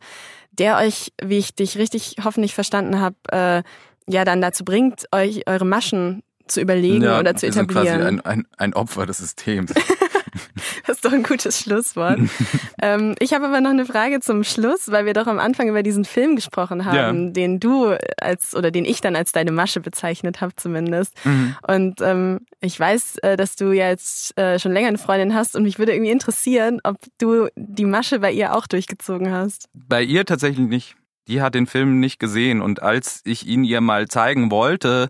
der 0.52 0.78
euch, 0.78 1.12
wie 1.22 1.38
ich 1.38 1.56
dich 1.56 1.78
richtig 1.78 2.18
hoffentlich 2.24 2.54
verstanden 2.54 3.00
habe, 3.00 3.16
äh, 3.32 3.64
ja 4.12 4.26
dann 4.26 4.42
dazu 4.42 4.64
bringt, 4.66 5.06
euch 5.12 5.48
eure 5.48 5.66
Maschen 5.66 6.22
zu 6.48 6.62
überlegen 6.62 7.04
Ja, 7.04 7.20
oder 7.20 7.36
zu 7.36 7.46
wir 7.48 7.54
sind 7.54 7.68
quasi 7.72 7.88
etablieren. 7.90 8.22
ein, 8.22 8.40
ein, 8.40 8.48
ein 8.58 8.74
Opfer 8.74 9.06
des 9.06 9.18
Systems. 9.20 9.74
Das 10.88 10.98
ist 10.98 11.06
doch 11.06 11.12
ein 11.14 11.24
gutes 11.24 11.60
Schlusswort. 11.60 12.20
ähm, 12.82 13.16
ich 13.20 13.34
habe 13.34 13.46
aber 13.46 13.62
noch 13.62 13.70
eine 13.70 13.86
Frage 13.86 14.20
zum 14.22 14.44
Schluss, 14.44 14.90
weil 14.92 15.06
wir 15.06 15.14
doch 15.14 15.28
am 15.28 15.38
Anfang 15.40 15.70
über 15.70 15.84
diesen 15.84 16.04
Film 16.04 16.36
gesprochen 16.36 16.86
haben, 16.86 17.28
Ja. 17.28 17.32
den 17.32 17.60
du 17.60 17.96
als 18.20 18.56
oder 18.56 18.72
den 18.72 18.86
ich 18.86 19.00
dann 19.02 19.16
als 19.16 19.32
deine 19.32 19.52
Masche 19.52 19.80
bezeichnet 19.82 20.42
habe 20.42 20.56
zumindest. 20.56 21.14
Mhm. 21.26 21.56
Und 21.68 22.02
ähm, 22.02 22.40
ich 22.60 22.80
weiß, 22.80 23.18
äh, 23.20 23.38
dass 23.38 23.56
du 23.56 23.72
ja 23.72 23.90
jetzt 23.90 24.38
äh, 24.38 24.58
schon 24.60 24.72
länger 24.74 24.88
eine 24.88 24.98
Freundin 24.98 25.36
hast 25.36 25.56
und 25.56 25.64
mich 25.64 25.78
würde 25.78 25.94
irgendwie 25.94 26.12
interessieren, 26.12 26.80
ob 26.84 26.98
du 27.20 27.48
die 27.56 27.86
Masche 27.86 28.20
bei 28.20 28.32
ihr 28.32 28.56
auch 28.56 28.66
durchgezogen 28.68 29.32
hast. 29.32 29.70
Bei 29.74 30.02
ihr 30.02 30.26
tatsächlich 30.26 30.68
nicht. 30.68 30.96
Die 31.28 31.44
hat 31.44 31.54
den 31.54 31.68
Film 31.68 32.00
nicht 32.00 32.20
gesehen 32.20 32.60
und 32.62 32.82
als 32.82 33.22
ich 33.24 33.46
ihn 33.46 33.64
ihr 33.64 33.82
mal 33.82 34.08
zeigen 34.08 34.50
wollte, 34.50 35.10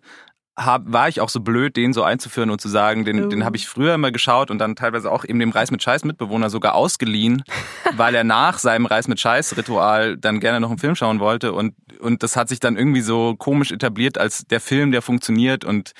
hab, 0.59 0.91
war 0.91 1.07
ich 1.09 1.21
auch 1.21 1.29
so 1.29 1.39
blöd, 1.39 1.75
den 1.77 1.93
so 1.93 2.03
einzuführen 2.03 2.49
und 2.49 2.59
zu 2.59 2.67
sagen, 2.67 3.05
den, 3.05 3.25
Oh. 3.25 3.27
den 3.29 3.45
habe 3.45 3.55
ich 3.57 3.67
früher 3.67 3.93
immer 3.95 4.11
geschaut 4.11 4.51
und 4.51 4.59
dann 4.59 4.75
teilweise 4.75 5.11
auch 5.11 5.23
eben 5.23 5.39
dem 5.39 5.51
Reis 5.51 5.71
mit 5.71 5.81
Scheiß 5.81 6.03
Mitbewohner 6.03 6.49
sogar 6.49 6.75
ausgeliehen, 6.75 7.43
weil 7.95 8.13
er 8.13 8.23
nach 8.23 8.59
seinem 8.59 8.85
Reis 8.85 9.07
mit 9.07 9.19
Scheiß 9.19 9.57
Ritual 9.57 10.17
dann 10.17 10.39
gerne 10.39 10.59
noch 10.59 10.69
einen 10.69 10.77
Film 10.79 10.95
schauen 10.95 11.19
wollte. 11.19 11.53
Und 11.53 11.73
und 11.99 12.23
das 12.23 12.35
hat 12.37 12.47
sich 12.49 12.59
dann 12.59 12.77
irgendwie 12.77 13.01
so 13.01 13.35
komisch 13.37 13.71
etabliert 13.71 14.17
als 14.17 14.45
der 14.47 14.59
Film, 14.61 14.91
der 14.91 15.01
funktioniert. 15.01 15.65
Und 15.65 15.91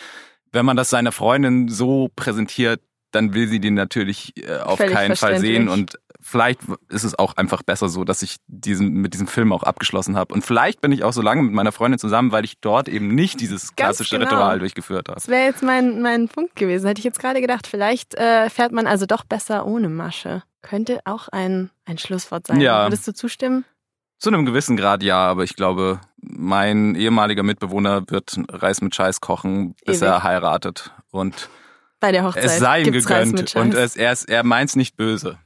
wenn 0.51 0.65
man 0.65 0.77
das 0.77 0.89
seiner 0.89 1.11
Freundin 1.11 1.67
so 1.67 2.09
präsentiert, 2.15 2.81
dann 3.11 3.33
will 3.33 3.47
sie 3.47 3.59
den 3.59 3.73
natürlich 3.73 4.33
äh, 4.37 4.57
auf 4.59 4.77
Völlig 4.77 4.93
keinen 4.93 5.15
Fall 5.15 5.39
sehen. 5.39 5.67
und 5.67 5.97
vielleicht 6.21 6.61
ist 6.89 7.03
es 7.03 7.17
auch 7.17 7.37
einfach 7.37 7.63
besser 7.63 7.89
so, 7.89 8.03
dass 8.03 8.21
ich 8.21 8.37
diesen 8.47 8.93
mit 8.93 9.13
diesem 9.13 9.27
Film 9.27 9.53
auch 9.53 9.63
abgeschlossen 9.63 10.15
habe 10.15 10.33
und 10.33 10.43
vielleicht 10.43 10.81
bin 10.81 10.91
ich 10.91 11.03
auch 11.03 11.13
so 11.13 11.21
lange 11.21 11.43
mit 11.43 11.53
meiner 11.53 11.71
Freundin 11.71 11.99
zusammen, 11.99 12.31
weil 12.31 12.45
ich 12.45 12.59
dort 12.59 12.89
eben 12.89 13.15
nicht 13.15 13.39
dieses 13.39 13.75
klassische 13.75 14.17
genau. 14.19 14.31
Ritual 14.31 14.59
durchgeführt 14.59 15.07
habe. 15.07 15.15
Das 15.15 15.27
wäre 15.27 15.45
jetzt 15.45 15.63
mein, 15.63 16.01
mein 16.01 16.27
Punkt 16.27 16.55
gewesen. 16.55 16.87
Hätte 16.87 16.99
ich 16.99 17.05
jetzt 17.05 17.19
gerade 17.19 17.41
gedacht, 17.41 17.67
vielleicht 17.67 18.15
äh, 18.15 18.49
fährt 18.49 18.71
man 18.71 18.87
also 18.87 19.05
doch 19.05 19.23
besser 19.23 19.65
ohne 19.65 19.89
Masche. 19.89 20.43
Könnte 20.61 20.99
auch 21.05 21.29
ein, 21.29 21.69
ein 21.85 21.97
Schlusswort 21.97 22.47
sein. 22.47 22.59
Ja. 22.59 22.85
Würdest 22.85 23.07
du 23.07 23.13
zustimmen? 23.13 23.65
Zu 24.17 24.29
einem 24.29 24.45
gewissen 24.45 24.75
Grad 24.75 25.01
ja, 25.01 25.27
aber 25.27 25.45
ich 25.45 25.55
glaube, 25.55 26.01
mein 26.17 26.95
ehemaliger 26.95 27.43
Mitbewohner 27.43 28.03
wird 28.09 28.37
Reis 28.49 28.81
mit 28.81 28.93
Scheiß 28.93 29.21
kochen, 29.21 29.75
bis 29.85 30.01
Ewig. 30.01 30.09
er 30.09 30.23
heiratet 30.23 30.91
und 31.09 31.49
Bei 32.01 32.11
der 32.11 32.25
Hochzeit. 32.25 32.43
es 32.43 32.59
sei 32.59 32.81
ihm 32.81 32.91
gegönnt 32.91 33.55
und 33.55 33.73
es, 33.73 33.95
er, 33.95 34.17
er 34.27 34.43
meint's 34.43 34.75
nicht 34.75 34.97
böse. 34.97 35.37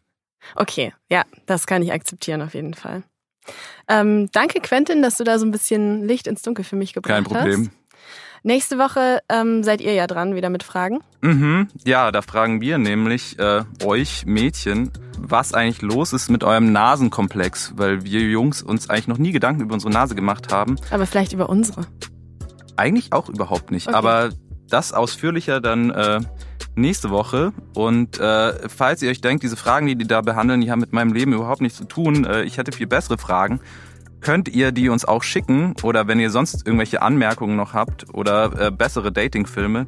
Okay, 0.56 0.94
ja, 1.10 1.24
das 1.46 1.68
kann 1.68 1.82
ich 1.82 1.92
akzeptieren 1.92 2.42
auf 2.42 2.54
jeden 2.54 2.74
Fall. 2.74 3.04
Ähm, 3.88 4.30
danke, 4.32 4.62
Quentin, 4.62 5.02
dass 5.02 5.18
du 5.18 5.24
da 5.24 5.38
so 5.38 5.46
ein 5.46 5.52
bisschen 5.52 6.08
Licht 6.08 6.28
ins 6.28 6.42
Dunkel 6.42 6.64
für 6.64 6.76
mich 6.78 6.94
gebracht 6.94 7.14
Kein 7.14 7.24
Problem. 7.24 7.70
hast. 7.72 7.84
Nächste 8.46 8.78
Woche 8.78 9.20
ähm, 9.30 9.64
seid 9.64 9.80
ihr 9.80 9.94
ja 9.94 10.06
dran, 10.06 10.36
wieder 10.36 10.50
mit 10.50 10.64
Fragen. 10.64 11.00
Mhm, 11.22 11.70
ja, 11.86 12.12
da 12.12 12.22
fragen 12.22 12.60
wir 12.60 12.78
nämlich 12.78 13.40
äh, 13.40 13.64
euch 13.86 14.26
Mädchen, 14.26 14.92
was 15.18 15.54
eigentlich 15.54 15.82
los 15.82 16.12
ist 16.12 16.30
mit 16.30 16.44
eurem 16.44 16.74
Nasenkomplex, 16.74 17.74
weil 17.78 18.04
wir 18.04 18.20
Jungs 18.20 18.62
uns 18.62 18.90
eigentlich 18.90 19.08
noch 19.08 19.18
nie 19.18 19.32
Gedanken 19.32 19.62
über 19.62 19.74
unsere 19.74 19.94
Nase 19.94 20.14
gemacht 20.16 20.52
haben. 20.52 20.76
Aber 20.92 21.06
vielleicht 21.06 21.32
über 21.32 21.48
unsere. 21.50 21.86
Eigentlich 22.76 23.14
auch 23.14 23.30
überhaupt 23.30 23.72
nicht, 23.72 23.88
Okay. 23.88 23.96
aber 23.96 24.30
das 24.74 24.92
ausführlicher 24.92 25.62
dann 25.62 25.92
äh, 25.92 26.20
nächste 26.76 27.12
Woche. 27.12 27.54
Und 27.76 28.20
äh, 28.20 28.68
falls 28.68 29.02
ihr 29.02 29.12
euch 29.12 29.22
denkt, 29.22 29.44
diese 29.44 29.56
Fragen, 29.56 29.86
die 29.88 29.96
die 29.96 30.08
da 30.08 30.22
behandeln, 30.22 30.62
die 30.62 30.72
haben 30.72 30.80
mit 30.80 30.94
meinem 30.94 31.14
Leben 31.14 31.34
überhaupt 31.34 31.62
nichts 31.62 31.78
zu 31.78 31.86
tun, 31.86 32.26
äh, 32.26 32.44
ich 32.44 32.58
hätte 32.58 32.72
viel 32.72 32.88
bessere 32.88 33.18
Fragen, 33.18 33.60
könnt 34.20 34.50
ihr 34.50 34.72
die 34.72 34.90
uns 34.90 35.06
auch 35.06 35.22
schicken 35.22 35.76
oder 35.84 36.08
wenn 36.08 36.20
ihr 36.20 36.32
sonst 36.32 36.66
irgendwelche 36.66 37.02
Anmerkungen 37.02 37.56
noch 37.56 37.74
habt 37.74 38.14
oder 38.14 38.68
äh, 38.68 38.72
bessere 38.72 39.12
Datingfilme, 39.12 39.88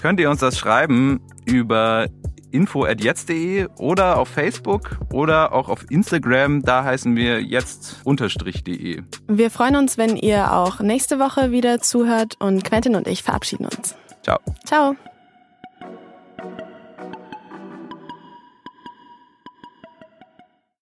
könnt 0.00 0.18
ihr 0.18 0.30
uns 0.30 0.40
das 0.40 0.58
schreiben 0.58 1.20
über 1.44 2.06
info@jetzt.de 2.52 3.66
oder 3.78 4.18
auf 4.18 4.28
Facebook 4.28 4.98
oder 5.10 5.52
auch 5.52 5.68
auf 5.68 5.90
Instagram, 5.90 6.62
da 6.62 6.84
heißen 6.84 7.16
wir 7.16 7.42
jetzt-de. 7.42 9.02
Wir 9.28 9.50
freuen 9.50 9.76
uns, 9.76 9.98
wenn 9.98 10.16
ihr 10.16 10.52
auch 10.52 10.80
nächste 10.80 11.18
Woche 11.18 11.50
wieder 11.50 11.80
zuhört 11.80 12.36
und 12.38 12.64
Quentin 12.64 12.94
und 12.94 13.08
ich 13.08 13.22
verabschieden 13.22 13.66
uns. 13.66 13.96
Ciao. 14.22 14.40
Ciao. 14.64 14.96